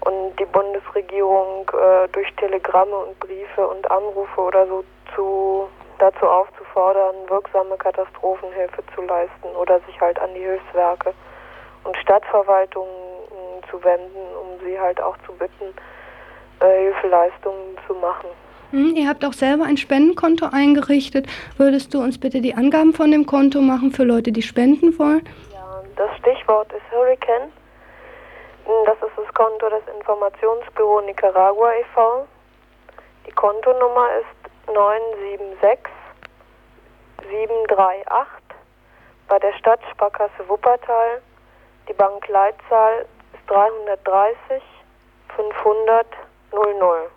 [0.02, 4.84] und die Bundesregierung äh, durch Telegramme und Briefe und Anrufe oder so
[5.16, 5.68] zu,
[6.00, 11.14] dazu aufzufordern, wirksame Katastrophenhilfe zu leisten oder sich halt an die Hilfswerke
[11.86, 15.74] und Stadtverwaltungen äh, zu wenden, um sie halt auch zu bitten,
[16.60, 18.30] äh, Hilfeleistungen zu machen.
[18.72, 21.28] Hm, ihr habt auch selber ein Spendenkonto eingerichtet.
[21.58, 25.22] Würdest du uns bitte die Angaben von dem Konto machen für Leute, die spenden wollen?
[25.96, 27.52] Das Stichwort ist Hurricane.
[28.86, 32.28] Das ist das Konto des Informationsbüro Nicaragua e.V.
[33.28, 35.92] Die Kontonummer ist 976
[37.30, 38.44] 738
[39.28, 41.22] bei der Stadtsparkasse Wuppertal
[41.88, 44.64] Die Bankleitzahl ist 330
[45.36, 46.08] 500
[46.52, 47.10] 00.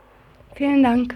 [0.55, 1.15] Vielen Dank.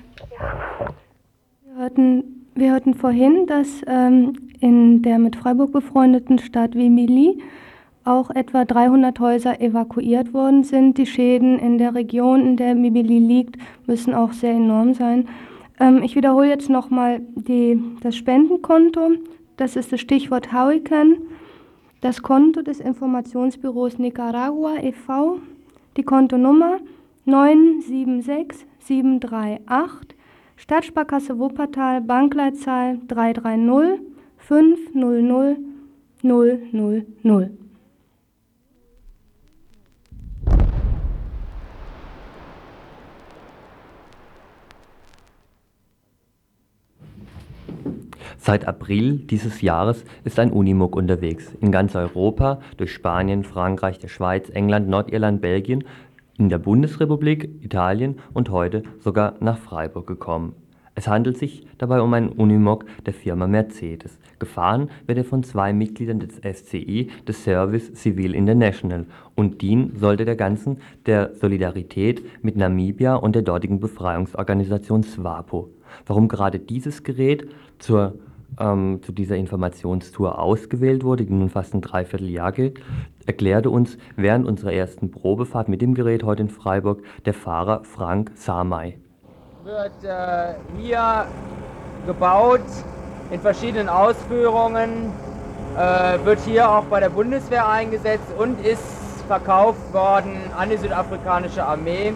[1.72, 7.38] Wir hörten, wir hörten vorhin, dass ähm, in der mit Freiburg befreundeten Stadt Wimili
[8.02, 10.98] auch etwa 300 Häuser evakuiert worden sind.
[10.98, 13.54] Die Schäden in der Region, in der Wimili liegt,
[13.86, 15.28] müssen auch sehr enorm sein.
[15.78, 17.20] Ähm, ich wiederhole jetzt nochmal
[18.02, 19.12] das Spendenkonto.
[19.56, 21.18] Das ist das Stichwort Hurricane.
[22.00, 25.38] Das Konto des Informationsbüros Nicaragua e.V.
[25.96, 26.78] Die Kontonummer
[27.26, 30.16] 976738
[30.60, 33.98] Stadtsparkasse Wuppertal, Bankleitzahl 330
[34.36, 35.56] 500
[36.22, 37.50] 000.
[48.36, 51.54] Seit April dieses Jahres ist ein Unimog unterwegs.
[51.60, 55.84] In ganz Europa, durch Spanien, Frankreich, der Schweiz, England, Nordirland, Belgien,
[56.40, 60.54] in der Bundesrepublik, Italien und heute sogar nach Freiburg gekommen.
[60.94, 64.18] Es handelt sich dabei um einen Unimog der Firma Mercedes.
[64.38, 70.24] Gefahren wird er von zwei Mitgliedern des SCI, des Service Civil International, und dienen sollte
[70.24, 75.68] der ganzen der Solidarität mit Namibia und der dortigen Befreiungsorganisation SWAPO.
[76.06, 77.48] Warum gerade dieses Gerät
[77.78, 78.14] zur
[78.58, 82.80] ähm, zu dieser Informationstour ausgewählt wurde, die nun fast ein Dreivierteljahr gilt,
[83.26, 88.32] erklärte uns während unserer ersten Probefahrt mit dem Gerät heute in Freiburg der Fahrer Frank
[88.34, 88.98] Samay.
[89.64, 91.26] Wird äh, hier
[92.06, 92.60] gebaut
[93.30, 95.12] in verschiedenen Ausführungen,
[95.76, 98.82] äh, wird hier auch bei der Bundeswehr eingesetzt und ist
[99.28, 102.12] verkauft worden an die südafrikanische Armee.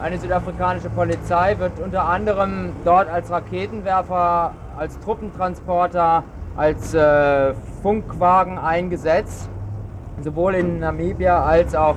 [0.00, 6.24] Eine südafrikanische Polizei wird unter anderem dort als Raketenwerfer als Truppentransporter,
[6.56, 9.50] als äh, Funkwagen eingesetzt,
[10.22, 11.96] sowohl in Namibia als auch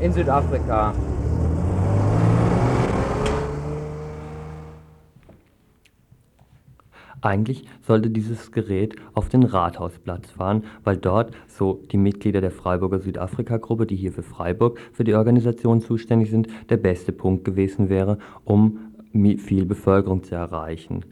[0.00, 0.92] in Südafrika.
[7.22, 13.00] Eigentlich sollte dieses Gerät auf den Rathausplatz fahren, weil dort, so die Mitglieder der Freiburger
[13.00, 18.18] Südafrika-Gruppe, die hier für Freiburg für die Organisation zuständig sind, der beste Punkt gewesen wäre,
[18.44, 18.78] um
[19.38, 21.04] viel Bevölkerung zu erreichen.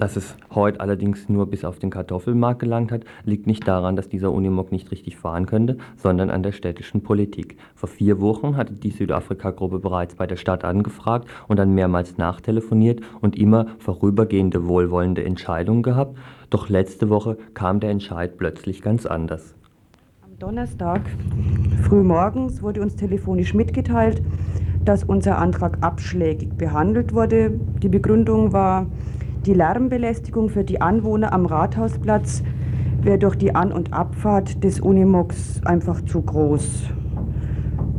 [0.00, 4.08] Dass es heute allerdings nur bis auf den Kartoffelmarkt gelangt hat, liegt nicht daran, dass
[4.08, 7.58] dieser Unimog nicht richtig fahren könnte, sondern an der städtischen Politik.
[7.74, 13.02] Vor vier Wochen hatte die Südafrika-Gruppe bereits bei der Stadt angefragt und dann mehrmals nachtelefoniert
[13.20, 16.16] und immer vorübergehende wohlwollende Entscheidungen gehabt.
[16.48, 19.54] Doch letzte Woche kam der Entscheid plötzlich ganz anders.
[20.22, 21.02] Am Donnerstag
[21.82, 24.22] frühmorgens wurde uns telefonisch mitgeteilt,
[24.82, 27.50] dass unser Antrag abschlägig behandelt wurde.
[27.82, 28.86] Die Begründung war,
[29.46, 32.42] die Lärmbelästigung für die Anwohner am Rathausplatz
[33.02, 36.90] wäre durch die An- und Abfahrt des Unimogs einfach zu groß.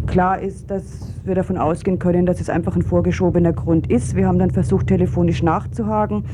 [0.06, 4.15] Klar ist, dass wir davon ausgehen können, dass es einfach ein vorgeschobener Grund ist.
[4.15, 6.25] Wir haben dann versucht, telefonisch nachzuhaken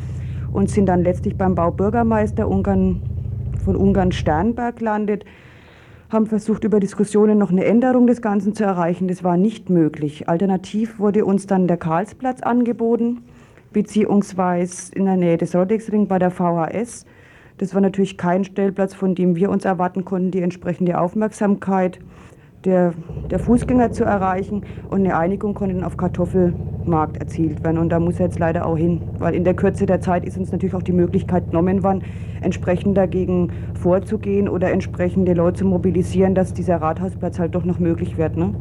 [0.51, 3.01] und sind dann letztlich beim Baubürgermeister Ungarn,
[3.63, 5.23] von Ungarn Sternberg landet,
[6.09, 9.07] haben versucht, über Diskussionen noch eine Änderung des Ganzen zu erreichen.
[9.07, 10.27] Das war nicht möglich.
[10.27, 13.23] Alternativ wurde uns dann der Karlsplatz angeboten
[13.77, 17.05] beziehungsweise in der Nähe des Rodexring bei der VHS.
[17.59, 21.99] Das war natürlich kein Stellplatz, von dem wir uns erwarten konnten, die entsprechende Aufmerksamkeit
[22.65, 22.95] der,
[23.29, 24.63] der Fußgänger zu erreichen.
[24.89, 27.77] Und eine Einigung konnte dann auf Kartoffelmarkt erzielt werden.
[27.77, 30.39] Und da muss er jetzt leider auch hin, weil in der Kürze der Zeit ist
[30.39, 32.03] uns natürlich auch die Möglichkeit genommen worden,
[32.41, 38.17] entsprechend dagegen vorzugehen oder entsprechende Leute zu mobilisieren, dass dieser Rathausplatz halt doch noch möglich
[38.17, 38.37] wird.
[38.37, 38.55] Ne?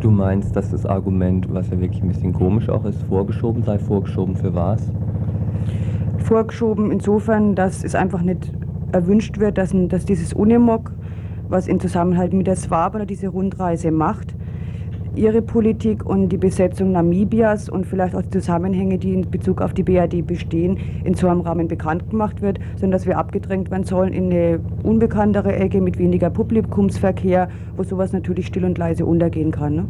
[0.00, 3.78] Du meinst, dass das Argument, was ja wirklich ein bisschen komisch auch ist, vorgeschoben sei?
[3.78, 4.90] Vorgeschoben für was?
[6.24, 8.50] Vorgeschoben insofern, dass es einfach nicht
[8.92, 10.92] erwünscht wird, dass, dass dieses Unimog,
[11.50, 14.34] was im Zusammenhang mit der SWAB oder diese Rundreise macht,
[15.20, 19.74] ihre Politik und die Besetzung Namibias und vielleicht auch die Zusammenhänge, die in Bezug auf
[19.74, 23.84] die BRD bestehen, in so einem Rahmen bekannt gemacht wird, sondern dass wir abgedrängt werden
[23.84, 29.50] sollen in eine unbekanntere Ecke mit weniger Publikumsverkehr, wo sowas natürlich still und leise untergehen
[29.50, 29.74] kann.
[29.74, 29.86] Ne?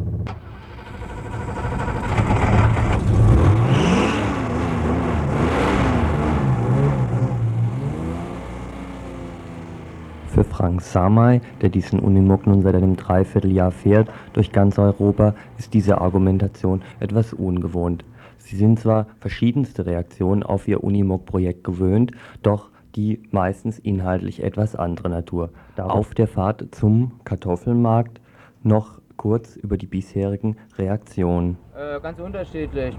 [10.27, 15.73] Für Frank Samay, der diesen Unimog nun seit einem Dreivierteljahr fährt, durch ganz Europa, ist
[15.73, 18.05] diese Argumentation etwas ungewohnt.
[18.37, 22.11] Sie sind zwar verschiedenste Reaktionen auf ihr Unimog-Projekt gewöhnt,
[22.43, 25.49] doch die meistens inhaltlich etwas andere Natur.
[25.77, 28.21] Auf der Fahrt zum Kartoffelmarkt
[28.61, 31.57] noch kurz über die bisherigen Reaktionen.
[31.75, 32.95] Äh, ganz unterschiedlich.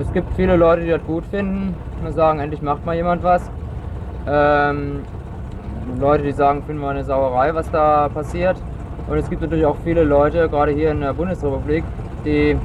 [0.00, 3.48] Es gibt viele Leute, die das gut finden und sagen, endlich macht mal jemand was.
[4.26, 5.02] Ähm,
[6.00, 8.56] Leute, die sagen, finden wir eine Sauerei, was da passiert.
[9.08, 11.84] Und es gibt natürlich auch viele Leute, gerade hier in der Bundesrepublik,
[12.24, 12.56] die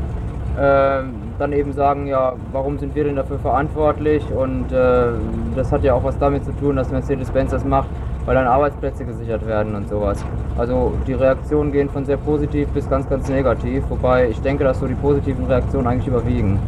[0.58, 1.04] äh,
[1.38, 4.24] dann eben sagen, ja, warum sind wir denn dafür verantwortlich?
[4.32, 5.08] Und äh,
[5.56, 7.90] das hat ja auch was damit zu tun, dass Mercedes-Benz das macht,
[8.26, 10.24] weil dann Arbeitsplätze gesichert werden und sowas.
[10.58, 14.80] Also die Reaktionen gehen von sehr positiv bis ganz, ganz negativ, wobei ich denke, dass
[14.80, 16.60] so die positiven Reaktionen eigentlich überwiegen.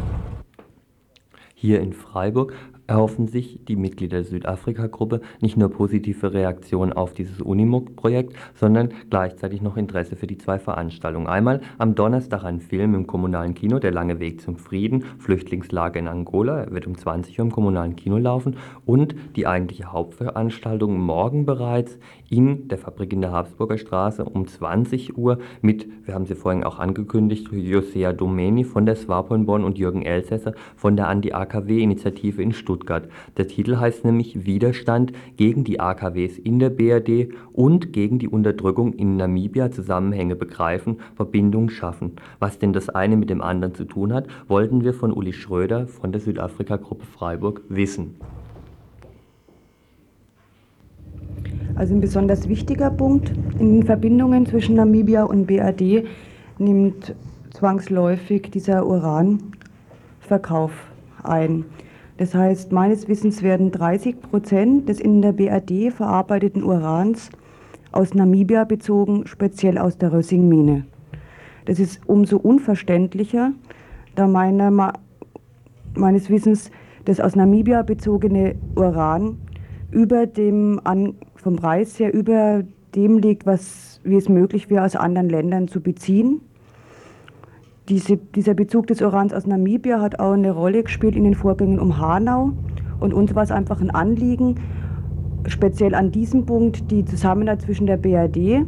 [1.53, 2.53] Hier in Freiburg
[2.91, 9.61] erhoffen sich die Mitglieder der Südafrika-Gruppe nicht nur positive Reaktionen auf dieses Unimog-Projekt, sondern gleichzeitig
[9.61, 11.27] noch Interesse für die zwei Veranstaltungen.
[11.27, 16.09] Einmal am Donnerstag ein Film im kommunalen Kino, Der lange Weg zum Frieden, Flüchtlingslage in
[16.09, 21.45] Angola, er wird um 20 Uhr im kommunalen Kino laufen und die eigentliche Hauptveranstaltung morgen
[21.45, 21.97] bereits
[22.31, 26.63] in der Fabrik in der Habsburger Straße um 20 Uhr mit, wir haben sie vorhin
[26.63, 32.41] auch angekündigt, Josea Domeni von der SWAPO in Bonn und Jürgen Elsässer von der Anti-AKW-Initiative
[32.41, 32.53] in.
[32.53, 33.09] Stuttgart.
[33.37, 38.93] Der Titel heißt nämlich Widerstand gegen die AKWs in der BRD und gegen die Unterdrückung
[38.93, 42.13] in Namibia Zusammenhänge begreifen, Verbindungen schaffen.
[42.39, 45.87] Was denn das eine mit dem anderen zu tun hat, wollten wir von Uli Schröder
[45.87, 48.15] von der Südafrika-Gruppe Freiburg wissen.
[51.81, 56.05] Also ein besonders wichtiger Punkt in den Verbindungen zwischen Namibia und BRD
[56.59, 57.15] nimmt
[57.49, 60.71] zwangsläufig dieser Uranverkauf
[61.23, 61.65] ein.
[62.17, 67.31] Das heißt, meines Wissens werden 30 Prozent des in der BRD verarbeiteten Urans
[67.91, 70.85] aus Namibia bezogen, speziell aus der Rössing-Mine.
[71.65, 73.53] Das ist umso unverständlicher,
[74.13, 74.93] da meiner,
[75.95, 76.69] meines Wissens
[77.05, 79.39] das aus Namibia bezogene Uran
[79.89, 80.79] über dem,
[81.41, 82.63] vom Preis her über
[82.95, 86.41] dem liegt, was, wie es möglich wäre, aus anderen Ländern zu beziehen.
[87.89, 91.79] Diese, dieser Bezug des Urans aus Namibia hat auch eine Rolle gespielt in den Vorgängen
[91.79, 92.51] um Hanau.
[92.99, 94.55] Und uns war es einfach ein Anliegen,
[95.47, 98.65] speziell an diesem Punkt die Zusammenarbeit zwischen der BRD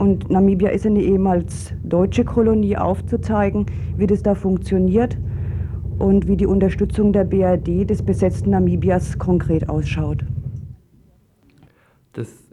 [0.00, 3.66] und Namibia ist eine ehemals deutsche Kolonie aufzuzeigen,
[3.98, 5.18] wie das da funktioniert
[5.98, 10.24] und wie die Unterstützung der BRD des besetzten Namibias konkret ausschaut.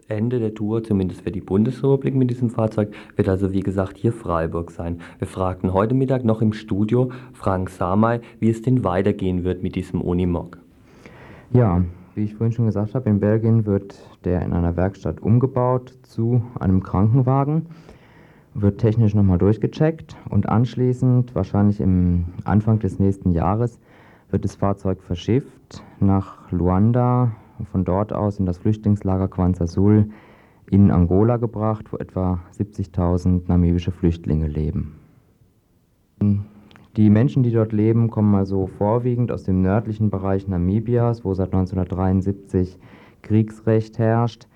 [0.08, 4.12] Ende der Tour, zumindest für die Bundesrepublik mit diesem Fahrzeug, wird also wie gesagt hier
[4.12, 5.00] Freiburg sein.
[5.18, 9.74] Wir fragten heute Mittag noch im Studio Frank Samay, wie es denn weitergehen wird mit
[9.74, 10.56] diesem Unimog.
[11.52, 11.82] Ja,
[12.14, 16.42] wie ich vorhin schon gesagt habe, in Belgien wird der in einer Werkstatt umgebaut zu
[16.58, 17.66] einem Krankenwagen,
[18.54, 23.78] wird technisch nochmal durchgecheckt und anschließend, wahrscheinlich im Anfang des nächsten Jahres,
[24.30, 27.32] wird das Fahrzeug verschifft nach Luanda
[27.66, 30.08] von dort aus in das Flüchtlingslager Kwanza Sul
[30.70, 34.94] in Angola gebracht, wo etwa 70.000 namibische Flüchtlinge leben.
[36.96, 41.54] Die Menschen, die dort leben, kommen also vorwiegend aus dem nördlichen Bereich Namibias, wo seit
[41.54, 42.78] 1973
[43.22, 44.48] Kriegsrecht herrscht,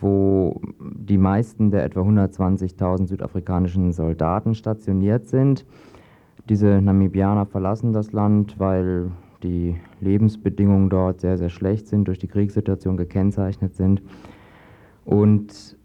[0.00, 5.66] wo die meisten der etwa 120.000 südafrikanischen Soldaten stationiert sind.
[6.48, 9.10] Diese Namibianer verlassen das Land, weil
[9.42, 14.02] die Lebensbedingungen dort sehr, sehr schlecht sind, durch die Kriegssituation gekennzeichnet sind.
[15.04, 15.76] Und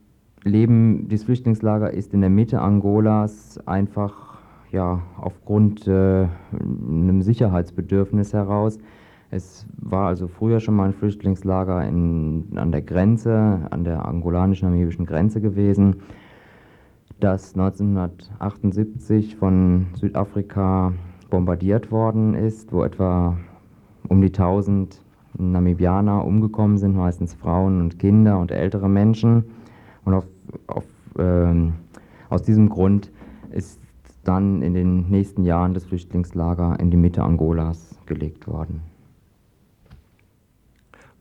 [0.43, 4.37] Leben, dieses Flüchtlingslager ist in der Mitte Angolas einfach
[4.71, 8.79] ja, aufgrund äh, einem Sicherheitsbedürfnis heraus.
[9.29, 15.05] Es war also früher schon mal ein Flüchtlingslager in, an der Grenze, an der angolanisch-namibischen
[15.05, 16.01] Grenze gewesen,
[17.19, 20.93] das 1978 von Südafrika
[21.33, 23.35] bombardiert worden ist, wo etwa
[24.07, 25.01] um die 1000
[25.35, 29.45] Namibianer umgekommen sind, meistens Frauen und Kinder und ältere Menschen.
[30.05, 30.27] Und auf,
[30.67, 30.85] auf,
[31.17, 31.71] äh,
[32.29, 33.11] aus diesem Grund
[33.49, 33.79] ist
[34.23, 38.92] dann in den nächsten Jahren das Flüchtlingslager in die Mitte Angolas gelegt worden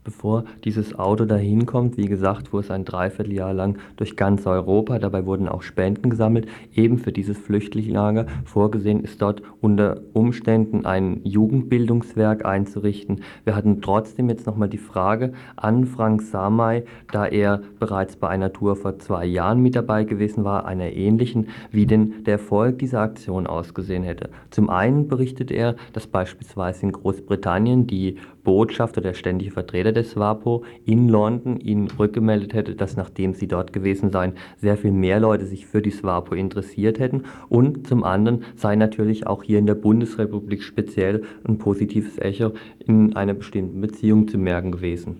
[0.05, 1.97] bevor dieses Auto dahin kommt.
[1.97, 4.99] Wie gesagt, fuhr es ein Dreivierteljahr lang durch ganz Europa.
[4.99, 8.27] Dabei wurden auch Spenden gesammelt, eben für dieses Flüchtlingslager.
[8.45, 13.23] Vorgesehen ist dort unter Umständen ein Jugendbildungswerk einzurichten.
[13.45, 18.53] Wir hatten trotzdem jetzt nochmal die Frage an Frank Samay, da er bereits bei einer
[18.53, 23.01] Tour vor zwei Jahren mit dabei gewesen war, einer ähnlichen, wie denn der Erfolg dieser
[23.01, 24.31] Aktion ausgesehen hätte.
[24.51, 30.65] Zum einen berichtet er, dass beispielsweise in Großbritannien die Botschafter, der ständige Vertreter des WAPO
[30.85, 35.47] in London ihnen rückgemeldet hätte, dass nachdem sie dort gewesen seien, sehr viel mehr Leute
[35.47, 37.25] sich für die SWAPO interessiert hätten.
[37.49, 42.53] Und zum anderen sei natürlich auch hier in der Bundesrepublik speziell ein positives Echo
[42.87, 45.17] in einer bestimmten Beziehung zu merken gewesen.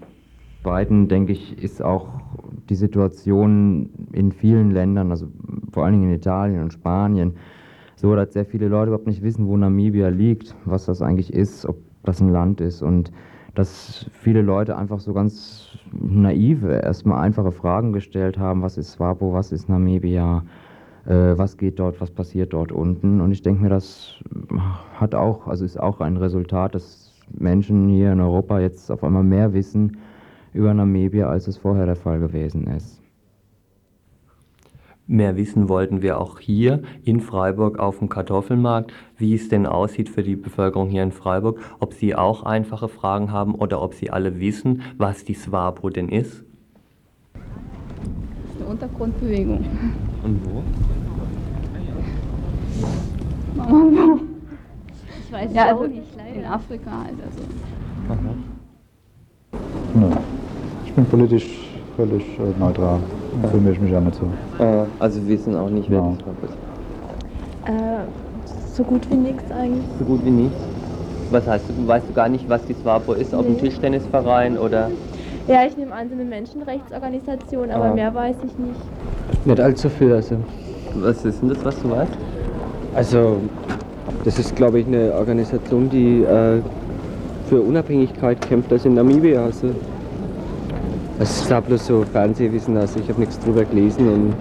[0.63, 2.09] Zweiten, denke ich, ist auch
[2.69, 5.27] die Situation in vielen Ländern, also
[5.73, 7.35] vor allen Dingen in Italien und Spanien,
[7.97, 11.67] so, dass sehr viele Leute überhaupt nicht wissen, wo Namibia liegt, was das eigentlich ist,
[11.67, 12.83] ob das ein Land ist.
[12.83, 13.13] Und
[13.55, 19.33] dass viele Leute einfach so ganz naive, erstmal einfache Fragen gestellt haben, was ist SWAPO,
[19.33, 20.43] was ist Namibia,
[21.07, 23.21] äh, was geht dort, was passiert dort unten.
[23.21, 24.15] Und ich denke mir, das
[24.95, 29.23] hat auch, also ist auch ein Resultat, dass Menschen hier in Europa jetzt auf einmal
[29.23, 29.99] mehr wissen
[30.55, 33.02] über Namibia, als es vorher der Fall gewesen ist.
[35.09, 40.09] Mehr wissen wollten wir auch hier in Freiburg auf dem Kartoffelmarkt, wie es denn aussieht
[40.09, 44.11] für die Bevölkerung hier in Freiburg, ob sie auch einfache Fragen haben oder ob sie
[44.11, 46.45] alle wissen, was die SWAPO denn ist.
[47.35, 49.65] Das ist eine Untergrundbewegung.
[50.23, 50.63] Und wo?
[53.57, 54.21] Mama, wo?
[55.25, 56.37] Ich weiß Ja, also auch nicht, leider.
[56.37, 57.43] In Afrika halt, also.
[59.95, 60.11] Nö.
[60.87, 61.59] Ich bin politisch
[61.97, 63.01] völlig äh, neutral.
[63.51, 64.63] Für mich mich auch nicht so.
[64.63, 66.09] Äh, also wir wissen auch nicht, wer Ja.
[66.11, 66.55] die SWAPO ist.
[67.67, 69.85] Äh, so gut wie nichts eigentlich.
[69.99, 70.53] So gut wie nicht.
[71.31, 71.87] Was heißt du?
[71.89, 73.33] Weißt du gar nicht, was die SWAPO ist?
[73.33, 73.61] Ob ein Nee.
[73.61, 74.91] Tischtennisverein oder...
[75.49, 77.95] Ja, ich nehme an, so eine Menschenrechtsorganisation, aber Ah.
[77.95, 79.47] mehr weiß ich nicht.
[79.47, 80.37] Nicht allzu viel, also.
[80.97, 82.13] Was ist denn das, was du weißt?
[82.95, 83.39] Also,
[84.25, 86.61] das ist, glaube ich, eine Organisation, die äh,
[87.49, 89.45] für Unabhängigkeit kämpft, also in Namibia.
[89.47, 89.69] Also,
[91.19, 94.35] das ist da bloß so Fernsehwissen, also ich habe nichts drüber gelesen und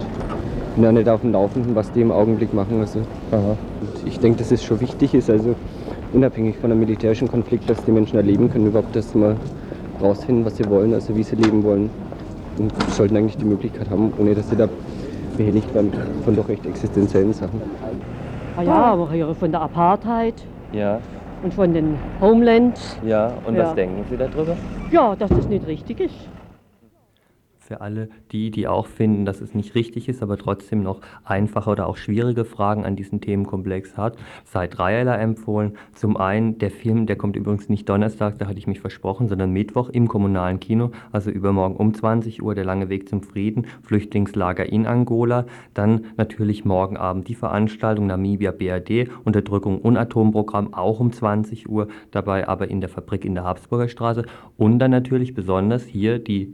[0.76, 2.80] bin auch nicht auf dem Laufenden, was die im Augenblick machen.
[2.80, 5.54] Also, und ich denke, dass es schon wichtig ist, also
[6.12, 9.36] unabhängig von einem militärischen Konflikt, dass die Menschen erleben können, überhaupt dass sie mal
[10.02, 11.90] rausfinden, was sie wollen, also wie sie leben wollen.
[12.58, 14.68] Und sollten eigentlich die Möglichkeit haben, ohne dass sie da
[15.36, 15.90] behelligt werden
[16.24, 17.62] von doch recht existenziellen Sachen.
[18.56, 20.34] Ah ja, aber hier von der Apartheid
[20.72, 21.00] Ja,
[21.42, 23.32] und von den Homeland, ja.
[23.46, 23.64] Und Ja.
[23.64, 24.56] was denken Sie darüber?
[24.90, 26.14] ja, dass das nicht richtig ist.
[27.64, 31.70] Für alle die, die auch finden, dass es nicht richtig ist, aber trotzdem noch einfache
[31.70, 35.78] oder auch schwierige Fragen an diesen Themenkomplex hat, sei dreierlei empfohlen.
[35.94, 39.52] Zum einen der Film, der kommt übrigens nicht Donnerstag, da hatte ich mich versprochen, sondern
[39.52, 44.66] Mittwoch im kommunalen Kino, also übermorgen um 20 Uhr, der lange Weg zum Frieden, Flüchtlingslager
[44.66, 45.46] in Angola.
[45.72, 51.86] Dann natürlich morgen Abend die Veranstaltung Namibia BRD, Unterdrückung und Atomprogramm, auch um 20 Uhr,
[52.10, 54.24] dabei aber in der Fabrik in der Habsburger Straße.
[54.56, 56.50] Und dann natürlich besonders hier die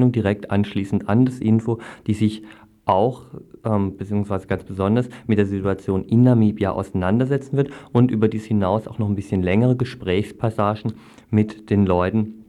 [0.00, 2.42] Internationalismus-Sendung direkt anschließend an das Info, die sich
[2.86, 3.26] auch,
[3.64, 8.88] ähm, beziehungsweise ganz besonders mit der Situation in Namibia auseinandersetzen wird und über dies hinaus
[8.88, 10.94] auch noch ein bisschen längere Gesprächspassagen
[11.30, 12.40] mit den Leuten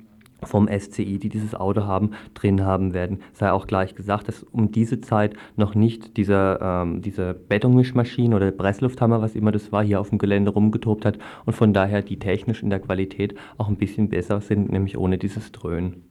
[0.44, 3.20] vom SCI, die dieses Auto haben, drin haben werden.
[3.34, 8.52] Sei auch gleich gesagt, dass um diese Zeit noch nicht dieser, ähm, diese Betonmischmaschine oder
[8.52, 12.18] Presslufthammer, was immer das war, hier auf dem Gelände rumgetobt hat und von daher die
[12.18, 16.11] technisch in der Qualität auch ein bisschen besser sind, nämlich ohne dieses Dröhnen.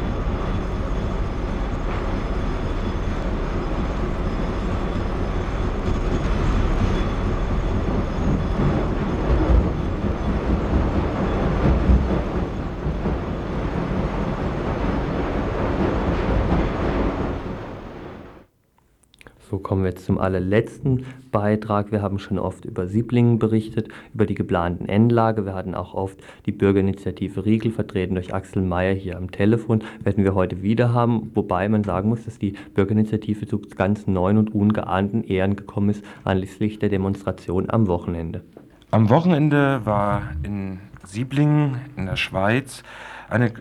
[19.51, 21.91] So kommen wir jetzt zum allerletzten Beitrag.
[21.91, 25.45] Wir haben schon oft über Sieblingen berichtet, über die geplanten Endlage.
[25.45, 29.83] Wir hatten auch oft die Bürgerinitiative Riegel, vertreten durch Axel Mayer hier am Telefon.
[30.05, 34.37] Werden wir heute wieder haben, wobei man sagen muss, dass die Bürgerinitiative zu ganz neuen
[34.37, 38.43] und ungeahnten Ehren gekommen ist, anlässlich der Demonstration am Wochenende.
[38.91, 42.83] Am Wochenende war in Sieblingen in der Schweiz
[43.29, 43.51] eine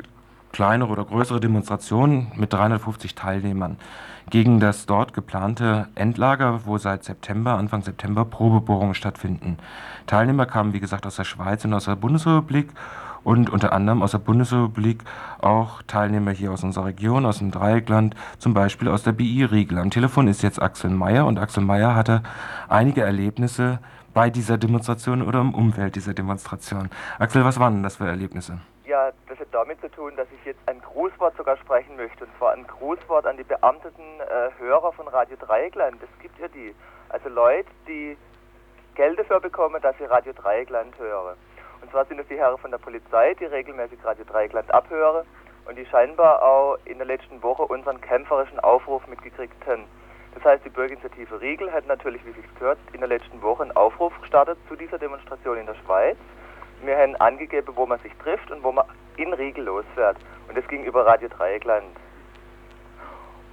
[0.52, 3.76] kleinere oder größere Demonstration mit 350 Teilnehmern
[4.30, 9.58] gegen das dort geplante Endlager, wo seit September, Anfang September Probebohrungen stattfinden.
[10.06, 12.68] Teilnehmer kamen, wie gesagt, aus der Schweiz und aus der Bundesrepublik
[13.22, 15.04] und unter anderem aus der Bundesrepublik
[15.40, 19.78] auch Teilnehmer hier aus unserer Region, aus dem Dreieckland, zum Beispiel aus der BI Riegel.
[19.78, 22.22] Am Telefon ist jetzt Axel Mayer und Axel Mayer hatte
[22.68, 23.80] einige Erlebnisse
[24.14, 26.90] bei dieser Demonstration oder im Umfeld dieser Demonstration.
[27.18, 28.58] Axel, was waren denn das für Erlebnisse?
[28.90, 32.24] Ja, das hat damit zu tun, dass ich jetzt ein Grußwort sogar sprechen möchte.
[32.24, 36.02] Und zwar ein Grußwort an die beamteten äh, Hörer von Radio Dreieckland.
[36.02, 36.74] Es gibt ja die.
[37.08, 38.16] Also Leute, die
[38.96, 41.36] Geld dafür bekommen, dass sie Radio Dreieckland hören.
[41.80, 45.24] Und zwar sind es die Herren von der Polizei, die regelmäßig Radio Dreieckland abhören
[45.66, 49.84] und die scheinbar auch in der letzten Woche unseren kämpferischen Aufruf mitgekriegt haben.
[50.34, 53.62] Das heißt, die Bürgerinitiative Riegel hat natürlich, wie Sie es gehört, in der letzten Woche
[53.62, 56.16] einen Aufruf gestartet zu dieser Demonstration in der Schweiz.
[56.82, 60.16] Wir haben angegeben, wo man sich trifft und wo man in Riegel losfährt.
[60.48, 61.96] Und das ging über Radio Dreieckland.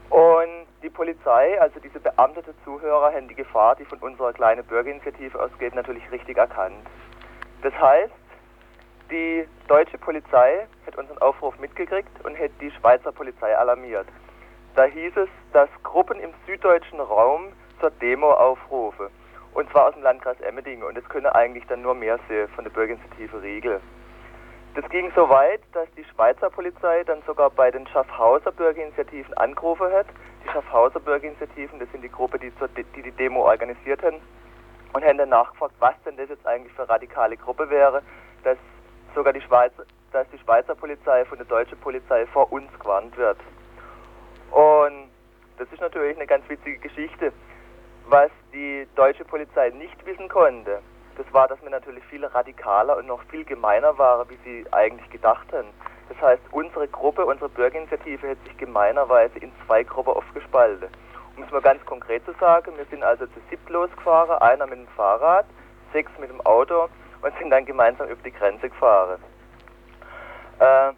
[0.10, 5.40] Und die Polizei, also diese beamtete Zuhörer, haben die Gefahr, die von unserer kleinen Bürgerinitiative
[5.40, 6.88] ausgeht, natürlich richtig erkannt.
[7.62, 8.14] Das heißt,
[9.12, 14.08] die deutsche Polizei hat unseren Aufruf mitgekriegt und hat die Schweizer Polizei alarmiert.
[14.76, 19.08] Da hieß es, dass Gruppen im süddeutschen Raum zur Demo aufrufen.
[19.58, 20.84] Und zwar aus dem Landkreis Emmendingen.
[20.84, 23.82] Und das können eigentlich dann nur mehr sehen von der Bürgerinitiative Riegel.
[24.76, 29.92] Das ging so weit, dass die Schweizer Polizei dann sogar bei den Schaffhauser Bürgerinitiativen angerufen
[29.92, 30.06] hat.
[30.46, 34.18] Die Schaffhauser Bürgerinitiativen, das sind die Gruppe, die die, die Demo organisiert haben,
[34.94, 38.04] und haben dann nachgefragt, was denn das jetzt eigentlich für radikale Gruppe wäre,
[38.44, 38.60] dass
[39.16, 43.40] sogar die Schweizer, dass die Schweizer Polizei von der deutschen Polizei vor uns gewarnt wird.
[44.52, 45.10] Und
[45.58, 47.34] das ist natürlich eine ganz witzige Geschichte.
[48.10, 50.80] Was die deutsche Polizei nicht wissen konnte,
[51.18, 55.10] das war, dass wir natürlich viel radikaler und noch viel gemeiner waren, wie sie eigentlich
[55.10, 55.68] gedacht haben.
[56.08, 60.88] Das heißt, unsere Gruppe, unsere Bürgerinitiative hat sich gemeinerweise in zwei Gruppen aufgespalten.
[61.36, 64.80] Um es mal ganz konkret zu sagen, wir sind also zu siebt losgefahren, einer mit
[64.80, 65.46] dem Fahrrad,
[65.92, 66.88] sechs mit dem Auto
[67.22, 69.20] und sind dann gemeinsam über die Grenze gefahren.
[70.60, 70.94] Äh,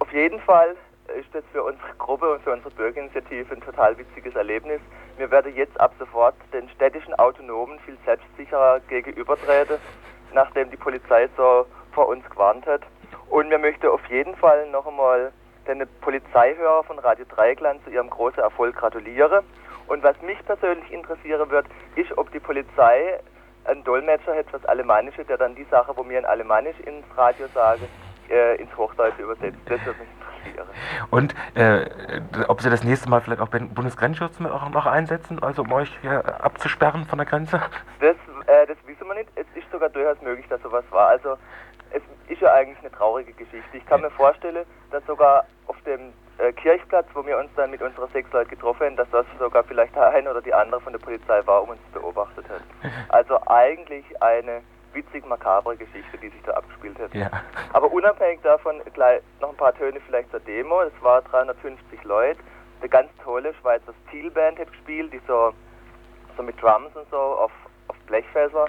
[0.00, 0.76] auf jeden Fall
[1.18, 4.80] ist das für unsere Gruppe und für unsere Bürgerinitiative ein total witziges Erlebnis.
[5.16, 9.76] Wir werden jetzt ab sofort den städtischen Autonomen viel selbstsicherer gegenübertreten,
[10.32, 12.82] nachdem die Polizei so vor uns gewarnt hat.
[13.28, 15.32] Und wir möchten auf jeden Fall noch einmal
[15.66, 19.44] den Polizeihörer von Radio Dreieckland zu ihrem großen Erfolg gratulieren.
[19.86, 23.20] Und was mich persönlich interessieren wird, ist, ob die Polizei
[23.64, 27.46] einen Dolmetscher hat fürs Alemannische, der dann die Sache, wo wir in Alemannisch ins Radio
[27.48, 27.82] sagen,
[28.30, 29.58] äh, ins Hochdeutsche übersetzt.
[29.66, 30.68] Das wird mich interessieren.
[31.10, 31.90] Und äh,
[32.48, 36.42] ob Sie das nächste Mal vielleicht auch den Bundesgrenzschutz noch einsetzen, also um euch hier
[36.42, 37.60] abzusperren von der Grenze?
[38.00, 38.16] Das,
[38.46, 39.30] äh, das wissen wir nicht.
[39.34, 41.08] Es ist sogar durchaus möglich, dass sowas war.
[41.08, 41.36] Also
[41.90, 43.76] es ist ja eigentlich eine traurige Geschichte.
[43.76, 47.82] Ich kann mir vorstellen, dass sogar auf dem äh, Kirchplatz, wo wir uns dann mit
[47.82, 50.92] unseren sechs Leuten getroffen haben, dass das sogar vielleicht der eine oder die andere von
[50.92, 52.62] der Polizei war, um uns beobachtet hat.
[53.08, 54.62] Also eigentlich eine
[54.92, 57.14] witzig makabre Geschichte, die sich da abgespielt hat.
[57.14, 57.30] Ja.
[57.72, 60.82] Aber unabhängig davon gleich noch ein paar Töne vielleicht zur Demo.
[60.82, 62.40] Es war 350 Leute.
[62.80, 65.52] Eine ganz tolle Schweizer Steelband hat gespielt, die so,
[66.36, 67.52] so mit Drums und so auf,
[67.88, 68.66] auf Blechfässer.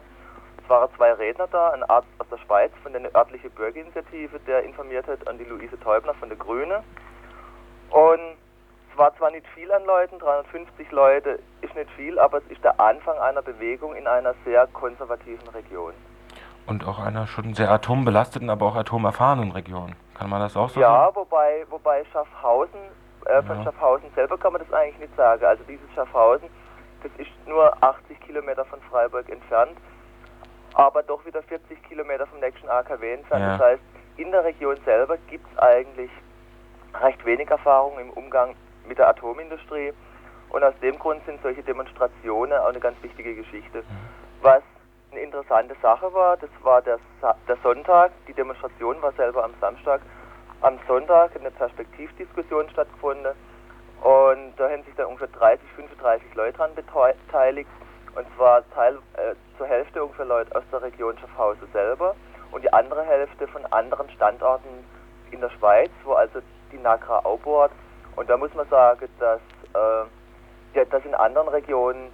[0.63, 4.63] Es waren zwei Redner da, ein Arzt aus der Schweiz von der örtlichen Bürgerinitiative, der
[4.63, 6.83] informiert hat an die Luise Teubner von der Grüne.
[7.89, 8.37] Und
[8.91, 12.63] es war zwar nicht viel an Leuten, 350 Leute ist nicht viel, aber es ist
[12.63, 15.93] der Anfang einer Bewegung in einer sehr konservativen Region.
[16.67, 19.95] Und auch einer schon sehr atombelasteten, aber auch atomerfahrenen Region.
[20.17, 21.03] Kann man das auch so ja, sagen?
[21.09, 22.79] Ja, wobei, wobei Schaffhausen,
[23.25, 23.63] äh, von Ja.
[23.63, 25.43] Schaffhausen selber kann man das eigentlich nicht sagen.
[25.43, 26.47] Also dieses Schaffhausen,
[27.03, 29.77] das ist nur 80 Kilometer von Freiburg entfernt,
[30.75, 33.43] aber doch wieder 40 Kilometer vom nächsten AKW entfernt.
[33.43, 33.57] Ja.
[33.57, 33.81] Das heißt,
[34.17, 36.11] in der Region selber gibt es eigentlich
[37.01, 38.55] recht wenig Erfahrung im Umgang
[38.87, 39.93] mit der Atomindustrie.
[40.49, 43.83] Und aus dem Grund sind solche Demonstrationen auch eine ganz wichtige Geschichte.
[44.41, 44.61] Was
[45.11, 49.53] eine interessante Sache war, das war der, Sa der Sonntag, die Demonstration war selber am
[49.59, 50.01] Samstag.
[50.61, 53.33] Am Sonntag hat eine Perspektivdiskussion stattgefunden
[54.01, 57.69] und da haben sich dann ungefähr 30, 35 Leute daran beteiligt.
[58.15, 62.15] Und zwar Teil, äh, zur Hälfte ungefähr Leute aus der Region Schaffhausen selber
[62.51, 64.85] und die andere Hälfte von anderen Standorten
[65.31, 66.41] in der Schweiz, wo also
[66.71, 67.71] die NAGRA aufbohrt.
[68.15, 69.39] Und da muss man sagen, dass,
[69.73, 72.11] äh, dass in anderen Regionen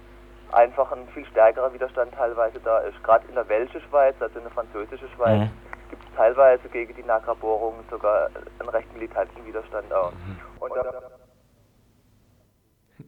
[0.52, 3.02] einfach ein viel stärkerer Widerstand teilweise da ist.
[3.04, 5.50] Gerade in der welschen Schweiz, also in der französischen Schweiz, Mhm.
[5.90, 8.28] gibt es teilweise gegen die NAGRA-Bohrungen sogar
[8.58, 10.12] einen recht militanten Widerstand auch.
[10.60, 10.82] Und da,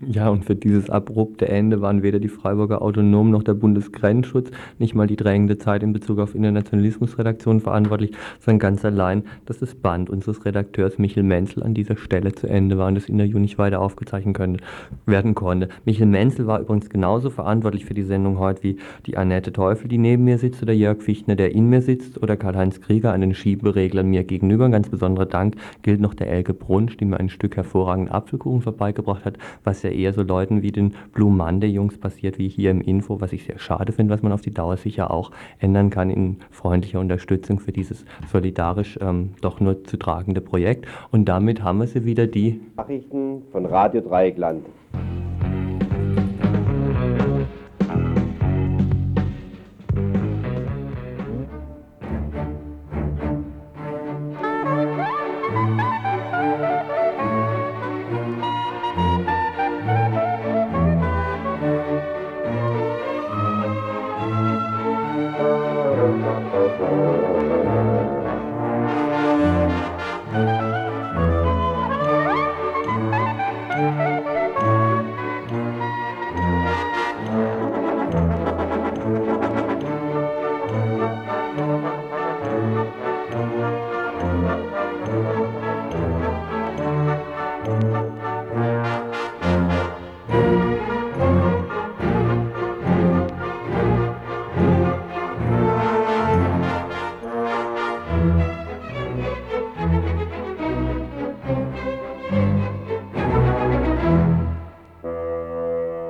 [0.07, 4.95] Ja, und für dieses abrupte Ende waren weder die Freiburger Autonomen noch der Bundesgrenzschutz, nicht
[4.95, 10.09] mal die drängende Zeit in Bezug auf Internationalismusredaktion verantwortlich, sondern ganz allein, dass das Band
[10.09, 13.83] unseres Redakteurs Michel Menzel an dieser Stelle zu Ende war und das Interview nicht weiter
[13.83, 14.65] aufgezeichnet könnte,
[15.05, 15.69] werden konnte.
[15.85, 19.99] Michel Menzel war übrigens genauso verantwortlich für die Sendung heute wie die Annette Teufel, die
[19.99, 23.35] neben mir sitzt, oder Jörg Fichtner, der in mir sitzt, oder Karl-Heinz Krieger an den
[23.35, 24.65] Schiebereglern mir gegenüber.
[24.65, 28.63] Ein ganz besonderer Dank gilt noch der Elke Brunsch, die mir ein Stück hervorragenden Apfelkuchen
[28.63, 32.71] vorbeigebracht hat, was ja eher so Leuten wie den Blue Monday Jungs passiert, wie hier
[32.71, 35.91] im Info, was ich sehr schade finde, was man auf die Dauer sicher auch ändern
[35.91, 40.87] kann in freundlicher Unterstützung für dieses solidarisch ähm, doch nur zu tragende Projekt.
[41.11, 44.65] Und damit haben wir sie wieder, die Nachrichten von Radio Dreieckland.